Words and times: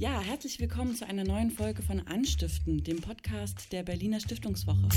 Ja, 0.00 0.20
herzlich 0.20 0.60
willkommen 0.60 0.94
zu 0.94 1.08
einer 1.08 1.24
neuen 1.24 1.50
Folge 1.50 1.82
von 1.82 1.98
Anstiften, 2.06 2.84
dem 2.84 3.00
Podcast 3.00 3.72
der 3.72 3.82
Berliner 3.82 4.20
Stiftungswoche. 4.20 4.88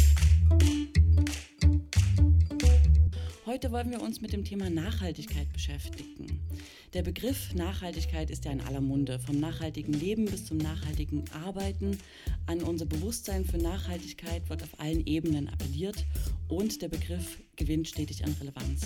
Heute 3.48 3.72
wollen 3.72 3.90
wir 3.90 4.00
uns 4.00 4.22
mit 4.22 4.32
dem 4.32 4.46
Thema 4.46 4.70
Nachhaltigkeit 4.70 5.52
beschäftigen. 5.54 6.39
Der 6.93 7.02
Begriff 7.02 7.52
Nachhaltigkeit 7.56 8.29
ist 8.29 8.46
ja 8.46 8.52
in 8.52 8.61
aller 8.61 8.79
Munde, 8.79 9.18
vom 9.18 9.39
nachhaltigen 9.39 9.93
Leben 9.93 10.25
bis 10.25 10.46
zum 10.46 10.57
nachhaltigen 10.57 11.24
Arbeiten. 11.43 11.97
An 12.46 12.61
unser 12.61 12.86
Bewusstsein 12.86 13.43
für 13.43 13.57
Nachhaltigkeit 13.57 14.47
wird 14.52 14.61
auf 14.61 14.79
allen 14.79 15.07
Ebenen 15.07 15.50
appelliert 15.50 16.06
und 16.47 16.79
der 16.79 16.89
Begriff 16.89 17.42
gewinnt 17.56 17.88
stetig 17.88 18.24
an 18.24 18.36
Relevanz. 18.39 18.86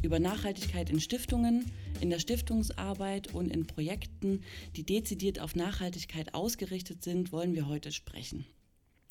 Über 0.00 0.20
Nachhaltigkeit 0.20 0.88
in 0.88 1.00
Stiftungen, 1.00 1.66
in 2.00 2.10
der 2.10 2.18
Stiftungsarbeit 2.18 3.32
und 3.34 3.50
in 3.50 3.66
Projekten, 3.66 4.42
die 4.76 4.84
dezidiert 4.84 5.40
auf 5.40 5.54
Nachhaltigkeit 5.54 6.34
ausgerichtet 6.34 7.02
sind, 7.02 7.32
wollen 7.32 7.54
wir 7.54 7.68
heute 7.68 7.92
sprechen. 7.92 8.46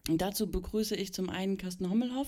Und 0.07 0.21
dazu 0.21 0.45
begrüße 0.51 0.95
ich 0.95 1.13
zum 1.13 1.29
einen 1.31 1.57
Kirsten 1.57 1.89
Hommelhoff. 1.89 2.27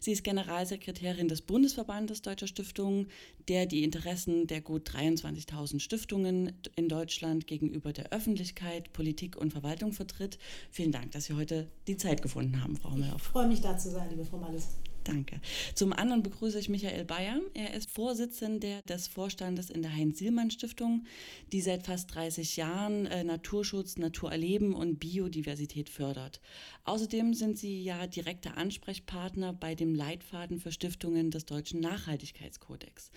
Sie 0.00 0.10
ist 0.10 0.24
Generalsekretärin 0.24 1.28
des 1.28 1.42
Bundesverbandes 1.42 2.22
Deutscher 2.22 2.48
Stiftungen, 2.48 3.06
der 3.46 3.66
die 3.66 3.84
Interessen 3.84 4.48
der 4.48 4.60
gut 4.60 4.90
23.000 4.90 5.78
Stiftungen 5.78 6.52
in 6.74 6.88
Deutschland 6.88 7.46
gegenüber 7.46 7.92
der 7.92 8.12
Öffentlichkeit, 8.12 8.92
Politik 8.92 9.36
und 9.36 9.52
Verwaltung 9.52 9.92
vertritt. 9.92 10.38
Vielen 10.72 10.90
Dank, 10.90 11.12
dass 11.12 11.26
Sie 11.26 11.34
heute 11.34 11.68
die 11.86 11.96
Zeit 11.96 12.20
gefunden 12.20 12.60
haben, 12.60 12.76
Frau 12.76 12.90
Hommelhoff. 12.90 13.22
Ich 13.22 13.28
freue 13.28 13.46
mich, 13.46 13.60
da 13.60 13.78
zu 13.78 13.90
sein, 13.90 14.10
liebe 14.10 14.24
Frau 14.24 14.38
Malles. 14.38 14.70
Danke. 15.04 15.40
Zum 15.74 15.92
anderen 15.92 16.22
begrüße 16.22 16.58
ich 16.58 16.70
Michael 16.70 17.04
Bayer. 17.04 17.38
Er 17.52 17.74
ist 17.74 17.90
Vorsitzender 17.90 18.80
des 18.88 19.06
Vorstandes 19.06 19.68
in 19.68 19.82
der 19.82 19.94
Heinz-Sielmann-Stiftung, 19.94 21.04
die 21.52 21.60
seit 21.60 21.84
fast 21.84 22.14
30 22.14 22.56
Jahren 22.56 23.06
äh, 23.06 23.22
Naturschutz, 23.22 23.98
Naturerleben 23.98 24.74
und 24.74 24.98
Biodiversität 24.98 25.90
fördert. 25.90 26.40
Außerdem 26.84 27.34
sind 27.34 27.58
Sie 27.58 27.82
ja 27.82 28.06
direkter 28.06 28.56
Ansprechpartner 28.56 29.52
bei 29.52 29.74
dem 29.74 29.94
Leitfaden 29.94 30.58
für 30.58 30.72
Stiftungen 30.72 31.30
des 31.30 31.44
Deutschen 31.44 31.80
Nachhaltigkeitskodex. 31.80 33.10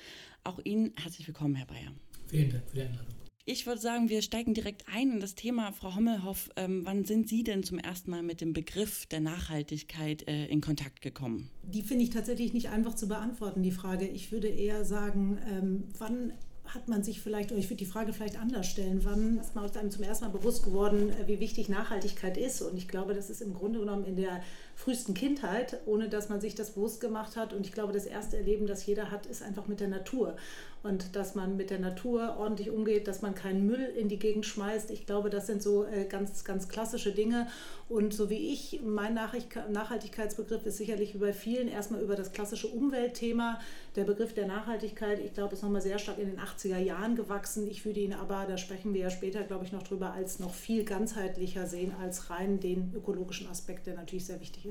Auch 0.44 0.60
Ihnen 0.64 0.94
herzlich 1.02 1.28
willkommen, 1.28 1.56
Herr 1.56 1.68
Bayer. 1.68 1.94
Vielen 2.28 2.52
Dank 2.52 2.68
für 2.70 2.76
die 2.76 2.82
Einladung. 2.82 3.27
Ich 3.50 3.66
würde 3.66 3.80
sagen, 3.80 4.10
wir 4.10 4.22
steigen 4.22 4.54
direkt 4.54 4.84
ein 4.94 5.10
in 5.10 5.20
das 5.22 5.34
Thema. 5.34 5.72
Frau 5.72 5.96
Hommelhoff, 5.96 6.50
ähm, 6.58 6.82
wann 6.84 7.06
sind 7.06 7.30
Sie 7.30 7.44
denn 7.44 7.64
zum 7.64 7.80
ersten 7.80 8.12
Mal 8.12 8.22
mit 8.22 8.42
dem 8.42 8.52
Begriff 8.52 9.06
der 9.06 9.22
Nachhaltigkeit 9.22 10.28
äh, 10.28 10.48
in 10.48 10.60
Kontakt 10.60 11.02
gekommen? 11.02 11.50
Die 11.64 11.82
finde 11.82 12.04
ich 12.04 12.10
tatsächlich 12.10 12.52
nicht 12.52 12.68
einfach 12.68 12.94
zu 12.94 13.08
beantworten, 13.08 13.64
die 13.64 13.72
Frage. 13.72 14.06
Ich 14.06 14.34
würde 14.34 14.50
eher 14.50 14.84
sagen, 14.84 15.38
ähm, 15.50 15.86
wann 15.98 16.34
hat 16.66 16.90
man 16.90 17.04
sich 17.04 17.22
vielleicht, 17.22 17.54
oder 17.54 17.60
ich 17.62 17.68
würde 17.68 17.78
die 17.78 17.86
Frage 17.86 18.12
vielleicht 18.12 18.38
anders 18.38 18.68
stellen, 18.68 19.06
wann 19.06 19.40
ist 19.40 19.56
man 19.56 19.64
einem 19.72 19.92
zum 19.92 20.04
ersten 20.04 20.26
Mal 20.26 20.32
bewusst 20.32 20.66
geworden, 20.66 21.10
äh, 21.12 21.28
wie 21.30 21.40
wichtig 21.40 21.70
Nachhaltigkeit 21.70 22.36
ist? 22.36 22.62
Und 22.62 22.76
ich 22.76 22.90
glaube, 22.90 23.14
das 23.14 23.30
ist 23.30 23.42
im 23.42 23.54
Grunde 23.54 23.80
genommen 23.80 24.04
in 24.04 24.18
der 24.18 24.42
frühesten 24.78 25.16
Kindheit, 25.16 25.82
ohne 25.88 26.08
dass 26.08 26.30
man 26.30 26.40
sich 26.40 26.54
das 26.54 26.72
bewusst 26.72 27.02
gemacht 27.02 27.36
hat. 27.36 27.52
Und 27.52 27.66
ich 27.66 27.74
glaube, 27.74 27.94
das 27.94 28.06
erste 28.06 28.38
Erleben, 28.38 28.68
das 28.68 28.86
jeder 28.86 29.10
hat, 29.10 29.26
ist 29.26 29.42
einfach 29.42 29.68
mit 29.68 29.80
der 29.80 29.88
Natur 29.88 30.36
und 30.84 31.16
dass 31.16 31.36
man 31.36 31.58
mit 31.58 31.70
der 31.70 31.80
Natur 31.80 32.38
ordentlich 32.38 32.70
umgeht, 32.70 33.08
dass 33.08 33.22
man 33.22 33.36
keinen 33.36 33.66
Müll 33.66 33.92
in 33.98 34.08
die 34.08 34.20
Gegend 34.20 34.46
schmeißt. 34.46 34.92
Ich 34.92 35.06
glaube, 35.06 35.30
das 35.30 35.48
sind 35.48 35.62
so 35.62 35.86
äh, 35.86 36.06
ganz, 36.06 36.44
ganz 36.44 36.70
klassische 36.70 37.12
Dinge. 37.12 37.48
Und 37.90 38.14
so 38.14 38.30
wie 38.30 38.54
ich, 38.54 38.82
mein 38.84 39.14
Nachhaltigkeitsbegriff 39.14 40.66
ist 40.66 40.78
sicherlich 40.78 41.14
wie 41.14 41.20
bei 41.20 41.34
vielen 41.34 41.68
erstmal 41.68 42.02
über 42.02 42.16
das 42.16 42.32
klassische 42.32 42.68
Umweltthema. 42.68 43.60
Der 43.96 44.04
Begriff 44.04 44.34
der 44.34 44.46
Nachhaltigkeit, 44.46 45.20
ich 45.20 45.34
glaube, 45.34 45.54
ist 45.54 45.64
nochmal 45.64 45.82
sehr 45.82 45.98
stark 45.98 46.20
in 46.20 46.30
den 46.30 46.40
80er 46.40 46.78
Jahren 46.78 47.16
gewachsen. 47.16 47.68
Ich 47.68 47.86
würde 47.86 48.02
ihn 48.02 48.14
aber, 48.14 48.46
da 48.46 48.58
sprechen 48.58 48.94
wir 48.94 49.02
ja 49.02 49.10
später, 49.10 49.44
glaube 49.44 49.66
ich, 49.66 49.72
noch 49.72 49.84
drüber, 49.84 50.14
als 50.14 50.40
noch 50.40 50.54
viel 50.54 50.84
ganzheitlicher 50.84 51.66
sehen 51.66 51.94
als 52.02 52.30
rein 52.30 52.60
den 52.60 52.94
ökologischen 52.96 53.48
Aspekt, 53.50 53.88
der 53.88 53.96
natürlich 53.96 54.26
sehr 54.26 54.40
wichtig 54.42 54.66
ist. 54.66 54.67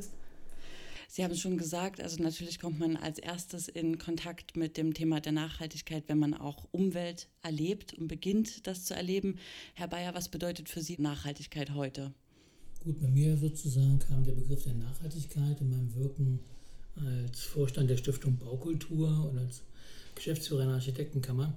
Sie 1.08 1.24
haben 1.24 1.32
es 1.32 1.40
schon 1.40 1.56
gesagt, 1.56 2.00
also 2.00 2.22
natürlich 2.22 2.58
kommt 2.58 2.78
man 2.78 2.96
als 2.96 3.18
erstes 3.18 3.68
in 3.68 3.98
Kontakt 3.98 4.56
mit 4.56 4.76
dem 4.76 4.92
Thema 4.92 5.20
der 5.20 5.32
Nachhaltigkeit, 5.32 6.04
wenn 6.08 6.18
man 6.18 6.34
auch 6.34 6.66
Umwelt 6.72 7.28
erlebt 7.42 7.94
und 7.94 8.08
beginnt, 8.08 8.66
das 8.66 8.84
zu 8.84 8.94
erleben. 8.94 9.38
Herr 9.74 9.88
Bayer, 9.88 10.14
was 10.14 10.28
bedeutet 10.28 10.68
für 10.68 10.82
Sie 10.82 10.96
Nachhaltigkeit 10.98 11.74
heute? 11.74 12.12
Gut, 12.84 13.00
bei 13.00 13.08
mir 13.08 13.36
sozusagen 13.36 13.98
kam 13.98 14.24
der 14.24 14.32
Begriff 14.32 14.64
der 14.64 14.74
Nachhaltigkeit 14.74 15.60
in 15.60 15.70
meinem 15.70 15.94
Wirken 15.94 16.40
als 16.96 17.40
Vorstand 17.40 17.90
der 17.90 17.96
Stiftung 17.96 18.36
Baukultur 18.38 19.30
und 19.30 19.38
als 19.38 19.62
Geschäftsführer 20.14 20.62
einer 20.62 20.74
Architektenkammer 20.74 21.54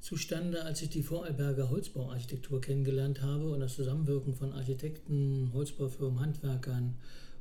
zustande, 0.00 0.64
als 0.64 0.80
ich 0.82 0.88
die 0.88 1.02
Vorarlberger 1.02 1.70
Holzbauarchitektur 1.70 2.60
kennengelernt 2.60 3.20
habe 3.20 3.50
und 3.50 3.60
das 3.60 3.76
Zusammenwirken 3.76 4.34
von 4.34 4.52
Architekten, 4.52 5.50
Holzbaufirmen, 5.52 6.20
Handwerkern 6.20 6.96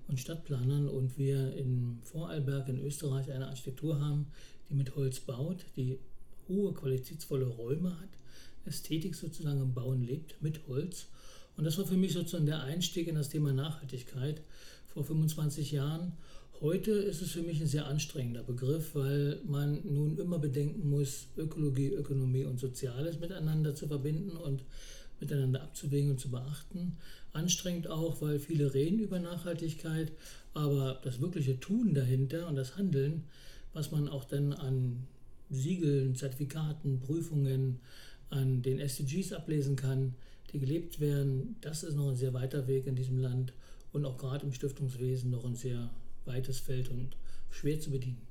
und 0.09 0.19
Stadtplanern 0.19 0.89
und 0.89 1.17
wir 1.17 1.55
in 1.55 1.99
Vorarlberg 2.03 2.67
in 2.67 2.79
Österreich 2.79 3.31
eine 3.31 3.47
Architektur 3.47 4.01
haben, 4.01 4.27
die 4.69 4.73
mit 4.73 4.95
Holz 4.95 5.19
baut, 5.19 5.65
die 5.75 5.99
hohe 6.47 6.73
qualitätsvolle 6.73 7.45
Räume 7.45 7.91
hat, 7.91 8.09
Ästhetik 8.65 9.15
sozusagen 9.15 9.61
im 9.61 9.73
Bauen 9.73 10.03
lebt 10.03 10.41
mit 10.41 10.67
Holz. 10.67 11.07
Und 11.55 11.63
das 11.63 11.77
war 11.77 11.85
für 11.85 11.97
mich 11.97 12.13
sozusagen 12.13 12.45
der 12.45 12.63
Einstieg 12.63 13.07
in 13.07 13.15
das 13.15 13.29
Thema 13.29 13.53
Nachhaltigkeit 13.53 14.41
vor 14.87 15.03
25 15.03 15.71
Jahren. 15.71 16.13
Heute 16.61 16.91
ist 16.91 17.21
es 17.21 17.31
für 17.31 17.41
mich 17.41 17.61
ein 17.61 17.67
sehr 17.67 17.87
anstrengender 17.87 18.43
Begriff, 18.43 18.95
weil 18.95 19.39
man 19.45 19.79
nun 19.83 20.17
immer 20.17 20.39
bedenken 20.39 20.89
muss, 20.89 21.27
Ökologie, 21.37 21.93
Ökonomie 21.93 22.45
und 22.45 22.59
Soziales 22.59 23.19
miteinander 23.19 23.75
zu 23.75 23.87
verbinden 23.87 24.35
und 24.35 24.63
miteinander 25.19 25.61
abzuwägen 25.63 26.11
und 26.11 26.19
zu 26.19 26.29
beachten. 26.29 26.97
Anstrengend 27.33 27.87
auch, 27.87 28.21
weil 28.21 28.39
viele 28.39 28.73
reden 28.73 28.99
über 28.99 29.19
Nachhaltigkeit, 29.19 30.11
aber 30.53 30.99
das 31.03 31.21
wirkliche 31.21 31.59
Tun 31.59 31.93
dahinter 31.93 32.47
und 32.47 32.55
das 32.55 32.75
Handeln, 32.77 33.25
was 33.73 33.91
man 33.91 34.07
auch 34.07 34.25
dann 34.25 34.53
an 34.53 35.07
Siegeln, 35.49 36.15
Zertifikaten, 36.15 36.99
Prüfungen, 36.99 37.79
an 38.29 38.61
den 38.61 38.79
SDGs 38.79 39.33
ablesen 39.33 39.75
kann, 39.75 40.15
die 40.53 40.59
gelebt 40.59 40.99
werden, 40.99 41.55
das 41.61 41.83
ist 41.83 41.95
noch 41.95 42.09
ein 42.09 42.15
sehr 42.15 42.33
weiter 42.33 42.67
Weg 42.67 42.87
in 42.87 42.95
diesem 42.95 43.17
Land 43.17 43.53
und 43.91 44.05
auch 44.05 44.17
gerade 44.17 44.45
im 44.45 44.53
Stiftungswesen 44.53 45.31
noch 45.31 45.45
ein 45.45 45.55
sehr 45.55 45.89
weites 46.25 46.59
Feld 46.59 46.89
und 46.89 47.17
schwer 47.49 47.79
zu 47.79 47.91
bedienen. 47.91 48.21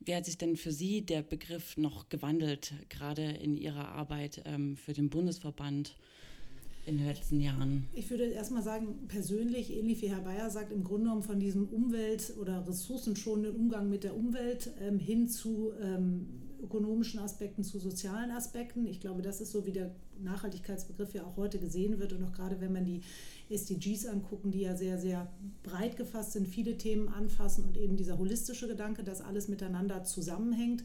Wie 0.00 0.14
hat 0.14 0.26
sich 0.26 0.38
denn 0.38 0.56
für 0.56 0.72
Sie 0.72 1.04
der 1.04 1.22
Begriff 1.22 1.76
noch 1.76 2.08
gewandelt, 2.08 2.74
gerade 2.88 3.22
in 3.22 3.56
Ihrer 3.56 3.88
Arbeit 3.88 4.42
ähm, 4.44 4.76
für 4.76 4.92
den 4.92 5.10
Bundesverband? 5.10 5.96
In 6.86 6.98
den 6.98 7.06
letzten 7.06 7.40
Jahren? 7.40 7.86
Ich 7.92 8.08
würde 8.10 8.24
erstmal 8.24 8.62
sagen, 8.62 9.06
persönlich, 9.08 9.76
ähnlich 9.76 10.00
wie 10.02 10.08
Herr 10.08 10.20
Bayer 10.20 10.50
sagt, 10.50 10.72
im 10.72 10.84
Grunde 10.84 11.04
genommen 11.04 11.22
von 11.22 11.40
diesem 11.40 11.68
Umwelt- 11.68 12.32
oder 12.40 12.66
ressourcenschonenden 12.66 13.54
Umgang 13.56 13.90
mit 13.90 14.04
der 14.04 14.16
Umwelt 14.16 14.70
ähm, 14.80 14.98
hin 14.98 15.28
zu 15.28 15.72
ähm, 15.82 16.26
ökonomischen 16.62 17.20
Aspekten, 17.20 17.64
zu 17.64 17.78
sozialen 17.78 18.30
Aspekten. 18.30 18.86
Ich 18.86 19.00
glaube, 19.00 19.22
das 19.22 19.40
ist 19.40 19.52
so, 19.52 19.66
wie 19.66 19.72
der 19.72 19.94
Nachhaltigkeitsbegriff 20.22 21.12
ja 21.14 21.24
auch 21.24 21.36
heute 21.36 21.58
gesehen 21.58 21.98
wird 21.98 22.12
und 22.12 22.22
auch 22.24 22.32
gerade 22.32 22.60
wenn 22.60 22.72
man 22.72 22.84
die 22.84 23.02
SDGs 23.50 24.06
angucken, 24.06 24.50
die 24.50 24.60
ja 24.60 24.76
sehr, 24.76 24.98
sehr 24.98 25.30
breit 25.62 25.96
gefasst 25.96 26.32
sind, 26.32 26.48
viele 26.48 26.78
Themen 26.78 27.08
anfassen 27.08 27.64
und 27.64 27.76
eben 27.76 27.96
dieser 27.96 28.18
holistische 28.18 28.66
Gedanke, 28.66 29.04
dass 29.04 29.20
alles 29.20 29.48
miteinander 29.48 30.04
zusammenhängt. 30.04 30.82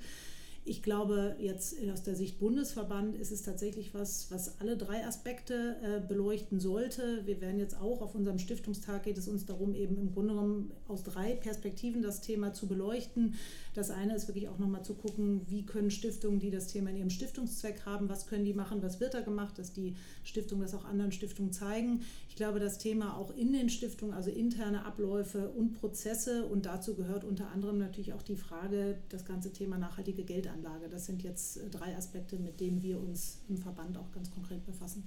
Ich 0.63 0.83
glaube, 0.83 1.35
jetzt 1.39 1.75
aus 1.91 2.03
der 2.03 2.15
Sicht 2.15 2.37
Bundesverband 2.37 3.15
ist 3.15 3.31
es 3.31 3.41
tatsächlich 3.41 3.95
was, 3.95 4.29
was 4.29 4.59
alle 4.59 4.77
drei 4.77 5.03
Aspekte 5.07 5.75
äh, 5.81 6.07
beleuchten 6.07 6.59
sollte. 6.59 7.25
Wir 7.25 7.41
werden 7.41 7.57
jetzt 7.57 7.75
auch 7.81 7.99
auf 8.01 8.13
unserem 8.13 8.37
Stiftungstag 8.37 9.03
geht 9.03 9.17
es 9.17 9.27
uns 9.27 9.47
darum, 9.47 9.73
eben 9.73 9.97
im 9.97 10.13
Grunde 10.13 10.35
genommen 10.35 10.71
aus 10.87 11.01
drei 11.01 11.33
Perspektiven 11.33 12.03
das 12.03 12.21
Thema 12.21 12.53
zu 12.53 12.67
beleuchten. 12.67 13.33
Das 13.73 13.89
eine 13.89 14.15
ist 14.15 14.27
wirklich 14.27 14.49
auch 14.49 14.59
nochmal 14.59 14.83
zu 14.83 14.93
gucken, 14.93 15.41
wie 15.47 15.65
können 15.65 15.89
Stiftungen, 15.89 16.39
die 16.39 16.51
das 16.51 16.67
Thema 16.67 16.91
in 16.91 16.97
ihrem 16.97 17.09
Stiftungszweck 17.09 17.87
haben, 17.87 18.07
was 18.07 18.27
können 18.27 18.45
die 18.45 18.53
machen, 18.53 18.83
was 18.83 18.99
wird 18.99 19.15
da 19.15 19.21
gemacht, 19.21 19.57
dass 19.57 19.73
die 19.73 19.95
Stiftungen 20.23 20.61
das 20.61 20.75
auch 20.75 20.85
anderen 20.85 21.11
Stiftungen 21.11 21.53
zeigen. 21.53 22.01
Ich 22.29 22.35
glaube, 22.35 22.59
das 22.59 22.77
Thema 22.77 23.17
auch 23.17 23.35
in 23.35 23.51
den 23.51 23.69
Stiftungen, 23.69 24.13
also 24.13 24.29
interne 24.29 24.85
Abläufe 24.85 25.49
und 25.49 25.73
Prozesse 25.73 26.45
und 26.45 26.67
dazu 26.67 26.93
gehört 26.93 27.23
unter 27.23 27.49
anderem 27.49 27.79
natürlich 27.79 28.13
auch 28.13 28.21
die 28.21 28.35
Frage, 28.35 28.99
das 29.09 29.25
ganze 29.25 29.51
Thema 29.51 29.79
nachhaltige 29.79 30.23
Geldanlage 30.23 30.50
Geldanlage. 30.51 30.89
Das 30.89 31.05
sind 31.05 31.23
jetzt 31.23 31.57
äh, 31.57 31.69
drei 31.69 31.95
Aspekte, 31.95 32.37
mit 32.37 32.59
denen 32.59 32.81
wir 32.81 32.99
uns 32.99 33.41
im 33.49 33.57
Verband 33.57 33.97
auch 33.97 34.11
ganz 34.11 34.31
konkret 34.31 34.65
befassen. 34.65 35.03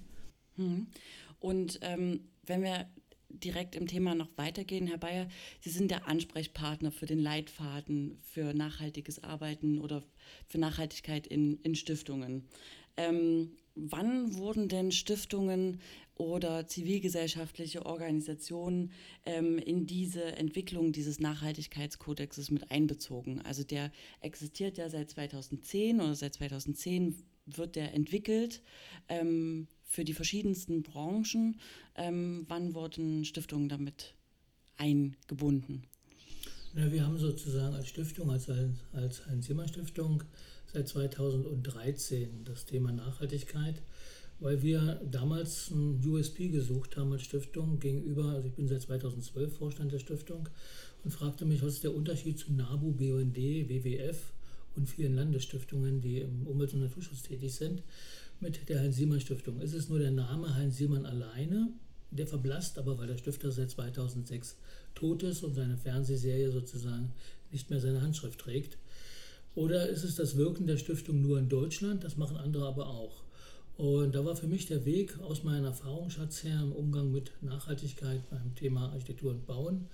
Mhm. 0.56 0.86
Und 1.40 1.78
ähm, 1.82 2.20
wenn 2.44 2.62
wir 2.62 2.88
direkt 3.28 3.74
im 3.74 3.86
Thema 3.86 4.14
noch 4.14 4.28
weitergehen, 4.36 4.86
Herr 4.86 4.98
Bayer, 4.98 5.28
Sie 5.60 5.70
sind 5.70 5.90
der 5.90 6.06
Ansprechpartner 6.06 6.92
für 6.92 7.06
den 7.06 7.18
Leitfaden 7.18 8.18
für 8.22 8.54
nachhaltiges 8.54 9.22
Arbeiten 9.24 9.78
oder 9.78 10.04
für 10.46 10.58
Nachhaltigkeit 10.58 11.26
in, 11.26 11.58
in 11.62 11.74
Stiftungen. 11.74 12.46
Ähm, 12.96 13.56
wann 13.74 14.34
wurden 14.34 14.68
denn 14.68 14.92
Stiftungen 14.92 15.80
oder 16.16 16.66
zivilgesellschaftliche 16.66 17.84
Organisationen 17.86 18.92
ähm, 19.24 19.58
in 19.58 19.86
diese 19.86 20.24
Entwicklung 20.36 20.92
dieses 20.92 21.18
Nachhaltigkeitskodexes 21.18 22.50
mit 22.50 22.70
einbezogen. 22.70 23.40
Also 23.42 23.64
der 23.64 23.90
existiert 24.20 24.78
ja 24.78 24.88
seit 24.88 25.10
2010 25.10 26.00
oder 26.00 26.14
seit 26.14 26.34
2010 26.34 27.16
wird 27.46 27.76
der 27.76 27.92
entwickelt 27.94 28.62
ähm, 29.08 29.66
für 29.82 30.04
die 30.04 30.14
verschiedensten 30.14 30.82
Branchen. 30.82 31.60
Ähm, 31.94 32.44
wann 32.48 32.74
wurden 32.74 33.24
Stiftungen 33.24 33.68
damit 33.68 34.14
eingebunden? 34.76 35.82
Ja, 36.74 36.90
wir 36.90 37.06
haben 37.06 37.18
sozusagen 37.18 37.74
als 37.74 37.88
Stiftung, 37.88 38.30
als, 38.30 38.48
als 38.92 39.26
Heinz-Zimmer-Stiftung 39.26 40.24
seit 40.72 40.88
2013 40.88 42.44
das 42.44 42.64
Thema 42.64 42.90
Nachhaltigkeit 42.90 43.80
weil 44.40 44.62
wir 44.62 45.00
damals 45.10 45.70
ein 45.70 46.02
USP 46.04 46.48
gesucht 46.48 46.96
haben 46.96 47.12
als 47.12 47.22
Stiftung 47.22 47.78
gegenüber, 47.78 48.30
also 48.30 48.48
ich 48.48 48.54
bin 48.54 48.68
seit 48.68 48.82
2012 48.82 49.56
Vorstand 49.56 49.92
der 49.92 49.98
Stiftung 49.98 50.48
und 51.04 51.10
fragte 51.10 51.44
mich, 51.44 51.62
was 51.62 51.74
ist 51.74 51.84
der 51.84 51.94
Unterschied 51.94 52.38
zu 52.38 52.52
NABU, 52.52 52.92
BUND, 52.92 53.36
WWF 53.36 54.32
und 54.76 54.88
vielen 54.88 55.14
Landesstiftungen, 55.14 56.00
die 56.00 56.20
im 56.20 56.46
Umwelt- 56.46 56.74
und 56.74 56.80
Naturschutz 56.80 57.22
tätig 57.22 57.54
sind, 57.54 57.82
mit 58.40 58.68
der 58.68 58.80
Heinz-Siemann-Stiftung. 58.80 59.60
Ist 59.60 59.74
es 59.74 59.88
nur 59.88 59.98
der 59.98 60.10
Name 60.10 60.54
Heinz-Siemann 60.54 61.06
alleine? 61.06 61.68
Der 62.10 62.26
verblasst 62.26 62.78
aber, 62.78 62.98
weil 62.98 63.06
der 63.06 63.18
Stifter 63.18 63.50
seit 63.50 63.70
2006 63.70 64.56
tot 64.94 65.22
ist 65.22 65.42
und 65.42 65.54
seine 65.54 65.76
Fernsehserie 65.76 66.50
sozusagen 66.50 67.12
nicht 67.50 67.70
mehr 67.70 67.80
seine 67.80 68.02
Handschrift 68.02 68.38
trägt. 68.38 68.78
Oder 69.54 69.88
ist 69.88 70.04
es 70.04 70.16
das 70.16 70.36
Wirken 70.36 70.66
der 70.66 70.76
Stiftung 70.76 71.22
nur 71.22 71.38
in 71.38 71.48
Deutschland? 71.48 72.02
Das 72.04 72.16
machen 72.16 72.36
andere 72.36 72.66
aber 72.66 72.88
auch. 72.88 73.23
Und 73.76 74.14
da 74.14 74.24
war 74.24 74.36
für 74.36 74.46
mich 74.46 74.66
der 74.66 74.84
Weg 74.84 75.18
aus 75.20 75.42
meinem 75.42 75.64
Erfahrungsschatz 75.64 76.44
her 76.44 76.60
im 76.62 76.72
Umgang 76.72 77.10
mit 77.10 77.32
Nachhaltigkeit 77.40 78.28
beim 78.30 78.54
Thema 78.54 78.92
Architektur 78.92 79.32
und 79.32 79.46
Bauen 79.46 79.88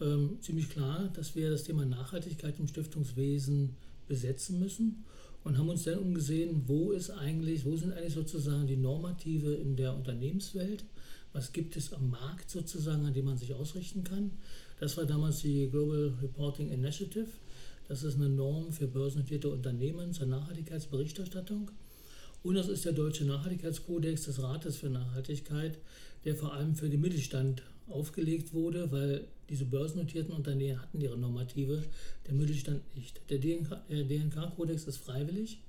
ähm, 0.00 0.38
ziemlich 0.40 0.70
klar, 0.70 1.10
dass 1.14 1.34
wir 1.34 1.50
das 1.50 1.64
Thema 1.64 1.84
Nachhaltigkeit 1.84 2.58
im 2.58 2.68
Stiftungswesen 2.68 3.76
besetzen 4.06 4.58
müssen 4.58 5.04
und 5.44 5.58
haben 5.58 5.68
uns 5.68 5.84
dann 5.84 5.98
umgesehen, 5.98 6.62
wo 6.66 6.92
ist 6.92 7.10
eigentlich, 7.10 7.64
wo 7.64 7.76
sind 7.76 7.92
eigentlich 7.92 8.14
sozusagen 8.14 8.66
die 8.66 8.76
Normative 8.76 9.54
in 9.54 9.76
der 9.76 9.94
Unternehmenswelt, 9.94 10.84
was 11.32 11.52
gibt 11.52 11.76
es 11.76 11.92
am 11.92 12.10
Markt 12.10 12.50
sozusagen, 12.50 13.04
an 13.04 13.14
dem 13.14 13.26
man 13.26 13.36
sich 13.36 13.54
ausrichten 13.54 14.04
kann. 14.04 14.30
Das 14.80 14.96
war 14.96 15.04
damals 15.04 15.40
die 15.40 15.68
Global 15.68 16.14
Reporting 16.22 16.70
Initiative. 16.70 17.28
Das 17.88 18.02
ist 18.02 18.16
eine 18.16 18.28
Norm 18.28 18.72
für 18.72 18.86
börsennotierte 18.86 19.48
Unternehmen 19.48 20.12
zur 20.12 20.26
Nachhaltigkeitsberichterstattung. 20.26 21.70
Und 22.42 22.54
das 22.54 22.68
ist 22.68 22.84
der 22.84 22.92
Deutsche 22.92 23.24
Nachhaltigkeitskodex 23.24 24.24
des 24.24 24.42
Rates 24.42 24.76
für 24.76 24.88
Nachhaltigkeit, 24.88 25.78
der 26.24 26.36
vor 26.36 26.52
allem 26.52 26.74
für 26.74 26.88
den 26.88 27.00
Mittelstand 27.00 27.62
aufgelegt 27.88 28.52
wurde, 28.52 28.90
weil 28.92 29.26
diese 29.48 29.64
börsennotierten 29.64 30.34
Unternehmen 30.34 30.80
hatten 30.80 31.00
ihre 31.00 31.16
Normative, 31.16 31.82
der 32.26 32.34
Mittelstand 32.34 32.82
nicht. 32.94 33.20
Der 33.30 33.38
DNK-Kodex 33.38 34.84
ist 34.84 34.98
freiwillig 34.98 35.60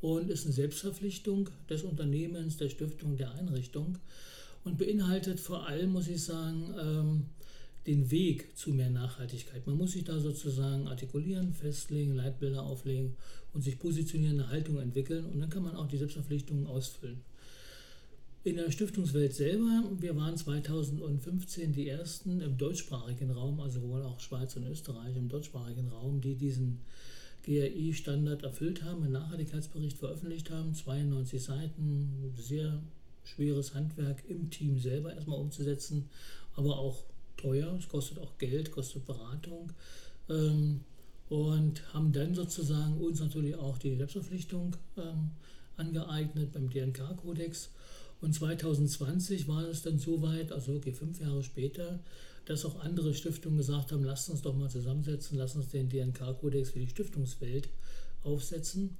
und 0.00 0.30
ist 0.30 0.44
eine 0.44 0.54
Selbstverpflichtung 0.54 1.50
des 1.68 1.82
Unternehmens, 1.82 2.56
der 2.56 2.68
Stiftung, 2.68 3.16
der 3.16 3.32
Einrichtung 3.32 3.98
und 4.64 4.78
beinhaltet 4.78 5.40
vor 5.40 5.66
allem, 5.66 5.92
muss 5.92 6.08
ich 6.08 6.22
sagen, 6.22 6.74
ähm, 6.80 7.26
den 7.88 8.10
Weg 8.10 8.54
zu 8.54 8.70
mehr 8.70 8.90
Nachhaltigkeit. 8.90 9.66
Man 9.66 9.78
muss 9.78 9.92
sich 9.92 10.04
da 10.04 10.20
sozusagen 10.20 10.86
artikulieren, 10.88 11.54
festlegen, 11.54 12.16
Leitbilder 12.16 12.62
auflegen 12.62 13.16
und 13.54 13.62
sich 13.62 13.78
positionieren, 13.78 14.38
eine 14.38 14.50
Haltung 14.50 14.78
entwickeln 14.78 15.24
und 15.24 15.40
dann 15.40 15.48
kann 15.48 15.62
man 15.62 15.74
auch 15.74 15.88
die 15.88 15.96
Selbstverpflichtungen 15.96 16.66
ausfüllen. 16.66 17.22
In 18.44 18.56
der 18.56 18.70
Stiftungswelt 18.70 19.34
selber, 19.34 19.84
wir 19.98 20.14
waren 20.16 20.36
2015 20.36 21.72
die 21.72 21.88
ersten 21.88 22.42
im 22.42 22.58
deutschsprachigen 22.58 23.30
Raum, 23.30 23.58
also 23.58 23.80
wohl 23.82 24.02
auch 24.02 24.20
Schweiz 24.20 24.54
und 24.56 24.66
Österreich 24.66 25.16
im 25.16 25.30
deutschsprachigen 25.30 25.88
Raum, 25.88 26.20
die 26.20 26.34
diesen 26.34 26.80
GRI-Standard 27.44 28.42
erfüllt 28.42 28.84
haben, 28.84 29.02
einen 29.02 29.12
Nachhaltigkeitsbericht 29.12 29.96
veröffentlicht 29.96 30.50
haben, 30.50 30.74
92 30.74 31.42
Seiten, 31.42 32.34
sehr 32.36 32.82
schweres 33.24 33.74
Handwerk 33.74 34.22
im 34.28 34.50
Team 34.50 34.78
selber 34.78 35.14
erstmal 35.14 35.38
umzusetzen, 35.38 36.10
aber 36.54 36.78
auch 36.78 37.07
teuer, 37.38 37.74
es 37.78 37.88
kostet 37.88 38.18
auch 38.18 38.36
Geld, 38.36 38.70
kostet 38.70 39.06
Beratung. 39.06 39.72
Ähm, 40.28 40.80
und 41.30 41.92
haben 41.92 42.12
dann 42.12 42.34
sozusagen 42.34 42.98
uns 42.98 43.20
natürlich 43.20 43.54
auch 43.54 43.78
die 43.78 43.96
Selbstverpflichtung 43.96 44.76
ähm, 44.96 45.30
angeeignet 45.76 46.52
beim 46.52 46.70
DNK-Kodex. 46.70 47.70
Und 48.20 48.34
2020 48.34 49.46
war 49.46 49.64
es 49.68 49.82
dann 49.82 49.98
so 49.98 50.22
weit, 50.22 50.52
also 50.52 50.72
wirklich 50.72 50.96
fünf 50.96 51.20
Jahre 51.20 51.42
später, 51.42 52.00
dass 52.46 52.64
auch 52.64 52.80
andere 52.80 53.14
Stiftungen 53.14 53.58
gesagt 53.58 53.92
haben, 53.92 54.04
lasst 54.04 54.30
uns 54.30 54.42
doch 54.42 54.56
mal 54.56 54.70
zusammensetzen, 54.70 55.36
lasst 55.36 55.56
uns 55.56 55.68
den 55.68 55.88
DNK-Kodex 55.88 56.70
für 56.70 56.80
die 56.80 56.88
Stiftungswelt 56.88 57.68
aufsetzen 58.24 58.96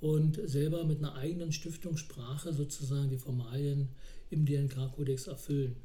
und 0.00 0.38
selber 0.44 0.84
mit 0.84 0.98
einer 0.98 1.14
eigenen 1.14 1.52
Stiftungssprache 1.52 2.52
sozusagen 2.52 3.08
die 3.08 3.18
Formalien 3.18 3.88
im 4.30 4.46
DNK-Kodex 4.46 5.26
erfüllen. 5.26 5.76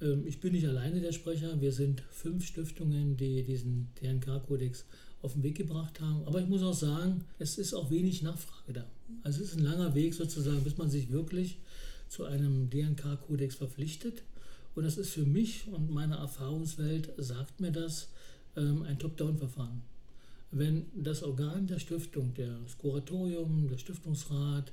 Ähm, 0.00 0.26
ich 0.26 0.40
bin 0.40 0.52
nicht 0.52 0.66
alleine 0.66 1.00
der 1.00 1.12
Sprecher. 1.12 1.60
Wir 1.60 1.72
sind 1.72 2.02
fünf 2.10 2.46
Stiftungen, 2.46 3.16
die 3.16 3.42
diesen 3.42 3.88
DNK-Kodex 4.00 4.84
auf 5.22 5.32
den 5.32 5.42
Weg 5.42 5.56
gebracht 5.56 6.00
haben. 6.00 6.24
Aber 6.26 6.40
ich 6.40 6.48
muss 6.48 6.62
auch 6.62 6.74
sagen, 6.74 7.24
es 7.38 7.58
ist 7.58 7.74
auch 7.74 7.90
wenig 7.90 8.22
Nachfrage 8.22 8.72
da. 8.72 8.86
Also 9.22 9.42
es 9.42 9.50
ist 9.50 9.58
ein 9.58 9.64
langer 9.64 9.94
Weg 9.94 10.14
sozusagen, 10.14 10.62
bis 10.62 10.76
man 10.76 10.90
sich 10.90 11.10
wirklich 11.10 11.58
zu 12.08 12.24
einem 12.24 12.70
DNK-Kodex 12.70 13.56
verpflichtet. 13.56 14.22
Und 14.74 14.84
das 14.84 14.96
ist 14.96 15.10
für 15.10 15.24
mich 15.24 15.66
und 15.68 15.90
meine 15.90 16.16
Erfahrungswelt, 16.16 17.12
sagt 17.16 17.60
mir 17.60 17.72
das, 17.72 18.08
ähm, 18.56 18.82
ein 18.82 18.98
Top-Down-Verfahren. 18.98 19.82
Wenn 20.50 20.86
das 20.94 21.22
Organ 21.22 21.66
der 21.66 21.78
Stiftung, 21.78 22.32
das 22.34 22.78
Kuratorium, 22.78 23.68
der 23.68 23.76
Stiftungsrat 23.76 24.72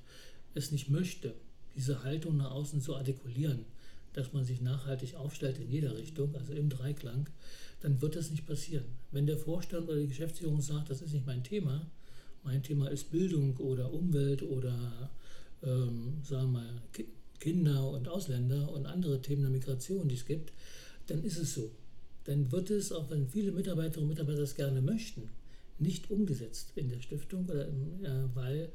es 0.54 0.72
nicht 0.72 0.90
möchte, 0.90 1.34
diese 1.76 2.04
Haltung 2.04 2.38
nach 2.38 2.52
außen 2.52 2.82
zu 2.82 2.96
artikulieren, 2.96 3.66
dass 4.18 4.34
man 4.34 4.46
sich 4.46 4.62
nachhaltig 4.62 5.16
aufstellt 5.16 5.60
in 5.60 5.70
jeder 5.70 5.98
Richtung, 5.98 6.36
also 6.36 6.54
im 6.54 6.70
Dreiklang, 6.70 7.28
dann 7.82 8.02
wird 8.02 8.16
das 8.16 8.32
nicht 8.32 8.46
passieren. 8.46 8.86
Wenn 9.12 9.28
der 9.28 9.38
Vorstand 9.38 9.88
oder 9.88 10.00
die 10.00 10.08
Geschäftsführung 10.08 10.62
sagt, 10.62 10.90
das 10.90 11.02
ist 11.02 11.14
nicht 11.14 11.26
mein 11.26 11.44
Thema, 11.44 11.86
mein 12.44 12.64
Thema 12.64 12.88
ist 12.90 13.12
Bildung 13.12 13.58
oder 13.58 13.92
Umwelt 13.92 14.44
oder 14.44 15.10
ähm, 15.64 16.22
sagen 16.24 16.54
wir 16.54 16.60
mal 16.60 16.82
Kinder 17.40 17.90
und 17.90 18.08
Ausländer 18.08 18.72
und 18.72 18.86
andere 18.86 19.22
Themen 19.22 19.42
der 19.42 19.52
Migration, 19.52 20.08
die 20.08 20.16
es 20.16 20.26
gibt, 20.26 20.54
dann 21.08 21.24
ist 21.24 21.38
es 21.38 21.54
so. 21.54 21.72
Dann 22.24 22.52
wird 22.52 22.70
es, 22.70 22.92
auch 22.92 23.10
wenn 23.10 23.28
viele 23.28 23.52
Mitarbeiterinnen 23.52 24.10
und 24.10 24.16
Mitarbeiter 24.16 24.40
das 24.40 24.56
gerne 24.56 24.82
möchten, 24.82 25.30
nicht 25.78 26.10
umgesetzt 26.10 26.72
in 26.76 26.90
der 26.90 27.02
Stiftung, 27.02 27.46
oder, 27.46 27.68
äh, 27.68 27.72
weil 28.34 28.70